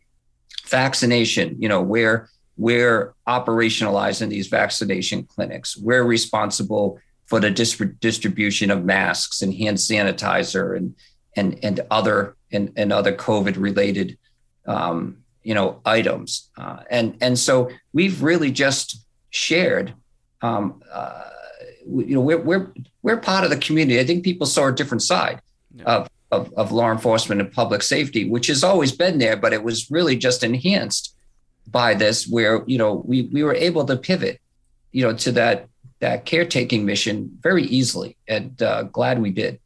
vaccination, 0.68 1.56
you 1.62 1.70
know, 1.70 1.82
we're 1.82 2.30
we're 2.58 3.16
operationalizing 3.26 4.28
these 4.28 4.48
vaccination 4.48 5.24
clinics. 5.24 5.78
We're 5.78 6.04
responsible 6.04 7.00
for 7.26 7.40
the 7.40 7.50
distribution 7.50 8.72
of 8.72 8.86
masks 8.86 9.42
and 9.42 9.54
hand 9.54 9.78
sanitizer 9.78 10.78
and 10.78 10.96
and 11.36 11.60
and 11.64 11.82
other 11.92 12.36
and, 12.52 12.72
and 12.76 12.94
other 12.94 13.14
COVID 13.14 13.58
related 13.58 14.18
um, 14.68 15.18
you 15.44 15.54
know 15.54 15.80
items 15.86 16.50
uh, 16.58 16.80
and 16.90 17.18
and 17.22 17.38
so 17.38 17.70
we've 17.94 18.22
really 18.22 18.52
just 18.52 19.06
shared 19.30 19.94
um, 20.42 20.82
uh, 20.92 21.30
you 21.86 22.16
know 22.16 22.22
we're, 22.22 22.42
we're 22.42 22.74
we're 23.04 23.18
part 23.18 23.44
of 23.44 23.52
the 23.52 23.58
community 23.58 24.00
i 24.00 24.04
think 24.04 24.24
people 24.24 24.48
saw 24.48 24.68
a 24.68 24.72
different 24.74 25.04
side 25.04 25.40
yeah. 25.76 25.84
of, 25.84 26.10
of, 26.32 26.54
of 26.54 26.72
law 26.72 26.92
enforcement 26.92 27.40
and 27.40 27.52
public 27.52 27.84
safety 27.84 28.28
which 28.28 28.48
has 28.48 28.64
always 28.64 28.92
been 28.92 29.20
there 29.20 29.38
but 29.38 29.54
it 29.54 29.64
was 29.64 29.92
really 29.92 30.18
just 30.18 30.44
enhanced 30.44 31.16
by 31.68 31.94
this 31.94 32.28
where 32.28 32.64
you 32.66 32.78
know 32.78 33.04
we 33.06 33.24
we 33.34 33.44
were 33.44 33.54
able 33.54 33.86
to 33.86 33.96
pivot 33.96 34.42
you 34.92 35.04
know 35.04 35.14
to 35.14 35.32
that 35.32 35.68
that 36.00 36.26
caretaking 36.26 36.86
mission 36.86 37.38
very 37.42 37.64
easily 37.64 38.18
and 38.28 38.62
uh, 38.62 38.84
glad 38.84 39.22
we 39.22 39.32
did 39.32 39.60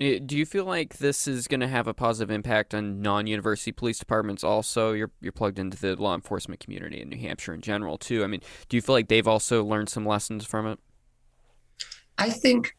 Eh, 0.00 0.18
do 0.24 0.36
you 0.36 0.46
feel 0.46 0.64
like 0.64 0.96
this 0.96 1.28
is 1.28 1.46
going 1.46 1.60
to 1.60 1.68
have 1.68 1.86
a 1.86 1.92
positive 1.92 2.30
impact 2.30 2.74
on 2.74 3.02
non-university 3.02 3.70
police 3.70 3.98
departments? 3.98 4.42
Also, 4.42 4.92
you're 4.92 5.10
you're 5.20 5.30
plugged 5.30 5.58
into 5.58 5.76
the 5.76 5.94
law 5.94 6.14
enforcement 6.14 6.58
community 6.58 7.02
in 7.02 7.10
New 7.10 7.18
Hampshire 7.18 7.52
in 7.52 7.60
general 7.60 7.98
too. 7.98 8.24
I 8.24 8.26
mean, 8.26 8.40
do 8.68 8.76
you 8.78 8.80
feel 8.80 8.94
like 8.94 9.08
they've 9.08 9.28
also 9.28 9.62
learned 9.62 9.90
some 9.90 10.06
lessons 10.06 10.46
from 10.46 10.66
it? 10.66 10.78
I 12.16 12.30
think 12.30 12.74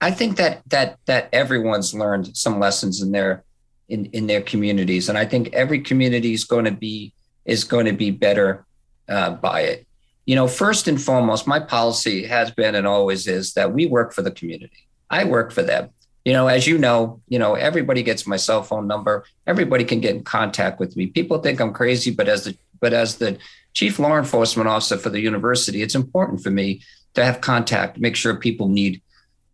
I 0.00 0.12
think 0.12 0.36
that 0.36 0.62
that 0.68 0.98
that 1.06 1.28
everyone's 1.32 1.92
learned 1.92 2.36
some 2.36 2.60
lessons 2.60 3.02
in 3.02 3.10
their 3.10 3.44
in 3.88 4.06
in 4.06 4.28
their 4.28 4.42
communities, 4.42 5.08
and 5.08 5.18
I 5.18 5.24
think 5.24 5.52
every 5.52 5.80
community 5.80 6.34
is 6.34 6.44
going 6.44 6.66
to 6.66 6.72
be 6.72 7.12
is 7.44 7.64
going 7.64 7.86
to 7.86 7.92
be 7.92 8.12
better 8.12 8.64
uh, 9.08 9.30
by 9.30 9.62
it. 9.62 9.86
You 10.26 10.34
know, 10.34 10.48
first 10.48 10.88
and 10.88 11.00
foremost, 11.00 11.46
my 11.46 11.60
policy 11.60 12.26
has 12.26 12.50
been 12.50 12.74
and 12.74 12.86
always 12.86 13.26
is 13.26 13.54
that 13.54 13.72
we 13.72 13.86
work 13.86 14.12
for 14.12 14.22
the 14.22 14.30
community 14.30 14.86
I 15.10 15.24
work 15.24 15.52
for 15.52 15.62
them. 15.62 15.90
You 16.24 16.32
know, 16.32 16.48
as 16.48 16.66
you 16.66 16.78
know, 16.78 17.20
you 17.28 17.38
know, 17.38 17.54
everybody 17.54 18.02
gets 18.02 18.26
my 18.26 18.36
cell 18.36 18.62
phone 18.62 18.88
number. 18.88 19.24
Everybody 19.46 19.84
can 19.84 20.00
get 20.00 20.16
in 20.16 20.24
contact 20.24 20.80
with 20.80 20.96
me. 20.96 21.06
People 21.06 21.38
think 21.38 21.60
I'm 21.60 21.72
crazy, 21.72 22.10
but 22.10 22.28
as 22.28 22.44
the 22.44 22.56
but 22.80 22.92
as 22.92 23.16
the 23.16 23.38
chief 23.72 23.98
law 23.98 24.18
enforcement 24.18 24.68
officer 24.68 24.98
for 24.98 25.08
the 25.08 25.20
university, 25.20 25.82
it's 25.82 25.94
important 25.94 26.42
for 26.42 26.50
me 26.50 26.82
to 27.14 27.24
have 27.24 27.40
contact, 27.40 27.98
make 27.98 28.16
sure 28.16 28.34
people 28.34 28.68
need 28.68 29.00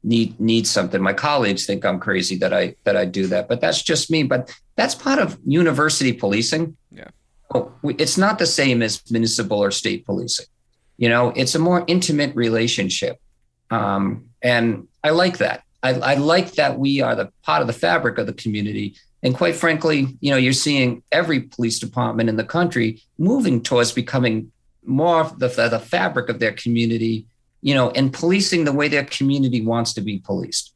need 0.03 0.41
need 0.41 0.67
something. 0.67 1.03
My 1.03 1.13
colleagues 1.13 1.67
think 1.67 1.85
I'm 1.85 2.01
crazy 2.01 2.37
that 2.39 2.55
I 2.55 2.75
that 2.85 2.97
I 2.97 3.05
do 3.05 3.27
that, 3.27 3.49
but 3.49 3.61
that's 3.61 3.83
just 3.83 4.11
me. 4.11 4.23
But 4.23 4.59
that's 4.75 4.95
part 4.95 5.19
of 5.19 5.39
university 5.45 6.15
policing. 6.15 6.75
Yeah, 6.91 7.11
oh, 7.55 7.71
it's 7.99 8.17
not 8.17 8.39
the 8.39 8.47
same 8.47 8.81
as 8.83 9.03
municipal 9.11 9.59
or 9.59 9.71
state 9.71 10.07
policing. 10.07 10.47
You 11.03 11.09
know, 11.09 11.25
it's 11.35 11.57
a 11.57 11.59
more 11.59 11.85
intimate 11.89 12.33
relationship, 12.37 13.17
um, 13.71 14.05
and 14.41 14.87
I 15.03 15.11
like 15.11 15.39
that. 15.39 15.65
I, 15.83 15.91
I 16.13 16.15
like 16.15 16.53
that 16.53 16.79
we 16.79 17.01
are 17.01 17.17
the 17.17 17.33
part 17.43 17.61
of 17.61 17.67
the 17.67 17.73
fabric 17.87 18.19
of 18.19 18.27
the 18.27 18.33
community. 18.45 18.95
And 19.25 19.35
quite 19.35 19.57
frankly, 19.57 20.17
you 20.21 20.31
know, 20.31 20.37
you're 20.37 20.53
seeing 20.53 21.03
every 21.11 21.41
police 21.41 21.81
department 21.81 22.29
in 22.29 22.37
the 22.37 22.45
country 22.45 23.03
moving 23.19 23.63
towards 23.63 23.91
becoming 23.91 24.53
more 24.85 25.21
of 25.23 25.41
the, 25.41 25.49
the 25.49 25.81
fabric 25.81 26.29
of 26.29 26.39
their 26.39 26.53
community, 26.53 27.27
you 27.63 27.75
know, 27.75 27.91
and 27.91 28.13
policing 28.13 28.65
the 28.65 28.73
way 28.73 28.87
their 28.87 29.05
community 29.05 29.61
wants 29.61 29.93
to 29.95 30.01
be 30.01 30.19
policed. 30.19 30.73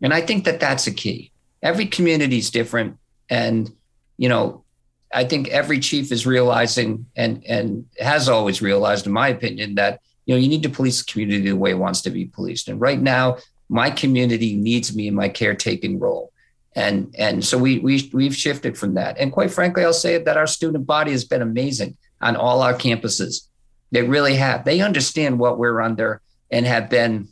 And 0.00 0.14
I 0.14 0.22
think 0.22 0.46
that 0.46 0.60
that's 0.60 0.86
a 0.86 0.94
key. 1.02 1.32
Every 1.62 1.86
community 1.86 2.38
is 2.38 2.50
different. 2.50 2.96
And, 3.28 3.70
you 4.16 4.30
know, 4.30 4.64
I 5.12 5.24
think 5.24 5.48
every 5.48 5.80
chief 5.80 6.12
is 6.12 6.26
realizing 6.26 7.06
and, 7.16 7.44
and 7.46 7.86
has 7.98 8.28
always 8.28 8.62
realized, 8.62 9.06
in 9.06 9.12
my 9.12 9.28
opinion, 9.28 9.74
that, 9.74 10.00
you 10.26 10.34
know, 10.34 10.40
you 10.40 10.48
need 10.48 10.62
to 10.62 10.68
police 10.68 11.02
the 11.02 11.10
community 11.10 11.50
the 11.50 11.56
way 11.56 11.70
it 11.70 11.78
wants 11.78 12.02
to 12.02 12.10
be 12.10 12.26
policed. 12.26 12.68
And 12.68 12.80
right 12.80 13.00
now, 13.00 13.38
my 13.68 13.90
community 13.90 14.56
needs 14.56 14.94
me 14.94 15.08
in 15.08 15.14
my 15.14 15.28
caretaking 15.28 15.98
role. 15.98 16.32
And, 16.76 17.14
and 17.18 17.44
so 17.44 17.58
we, 17.58 17.80
we, 17.80 18.08
we've 18.12 18.34
shifted 18.34 18.78
from 18.78 18.94
that. 18.94 19.18
And 19.18 19.32
quite 19.32 19.50
frankly, 19.50 19.84
I'll 19.84 19.92
say 19.92 20.18
that 20.18 20.36
our 20.36 20.46
student 20.46 20.86
body 20.86 21.10
has 21.10 21.24
been 21.24 21.42
amazing 21.42 21.96
on 22.20 22.36
all 22.36 22.62
our 22.62 22.74
campuses. 22.74 23.48
They 23.90 24.02
really 24.02 24.36
have. 24.36 24.64
They 24.64 24.80
understand 24.80 25.38
what 25.40 25.58
we're 25.58 25.80
under 25.80 26.20
and 26.50 26.66
have 26.66 26.88
been 26.88 27.28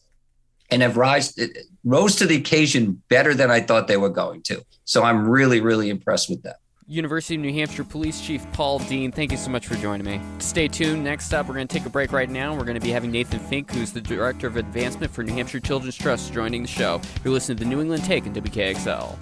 and 0.70 0.82
have 0.82 0.96
rise 0.96 1.38
rose 1.84 2.16
to 2.16 2.26
the 2.26 2.36
occasion 2.36 3.02
better 3.08 3.34
than 3.34 3.50
I 3.50 3.60
thought 3.60 3.88
they 3.88 3.96
were 3.96 4.10
going 4.10 4.42
to. 4.42 4.64
So 4.84 5.02
I'm 5.02 5.28
really, 5.28 5.60
really 5.60 5.88
impressed 5.88 6.28
with 6.28 6.42
that. 6.42 6.56
University 6.90 7.34
of 7.34 7.42
New 7.42 7.52
Hampshire 7.52 7.84
Police 7.84 8.18
Chief 8.22 8.50
Paul 8.52 8.78
Dean, 8.78 9.12
thank 9.12 9.30
you 9.30 9.36
so 9.36 9.50
much 9.50 9.66
for 9.66 9.74
joining 9.74 10.06
me. 10.06 10.22
Stay 10.38 10.68
tuned. 10.68 11.04
Next 11.04 11.34
up, 11.34 11.46
we're 11.46 11.54
going 11.54 11.68
to 11.68 11.78
take 11.78 11.84
a 11.84 11.90
break 11.90 12.12
right 12.12 12.30
now. 12.30 12.56
We're 12.56 12.64
going 12.64 12.80
to 12.80 12.80
be 12.80 12.90
having 12.90 13.10
Nathan 13.10 13.40
Fink, 13.40 13.70
who's 13.70 13.92
the 13.92 14.00
Director 14.00 14.46
of 14.46 14.56
Advancement 14.56 15.12
for 15.12 15.22
New 15.22 15.34
Hampshire 15.34 15.60
Children's 15.60 15.96
Trust, 15.96 16.32
joining 16.32 16.62
the 16.62 16.68
show. 16.68 17.02
You're 17.22 17.34
listening 17.34 17.58
to 17.58 17.64
the 17.64 17.68
New 17.68 17.82
England 17.82 18.04
Take 18.04 18.24
in 18.24 18.32
WKXL. 18.32 19.18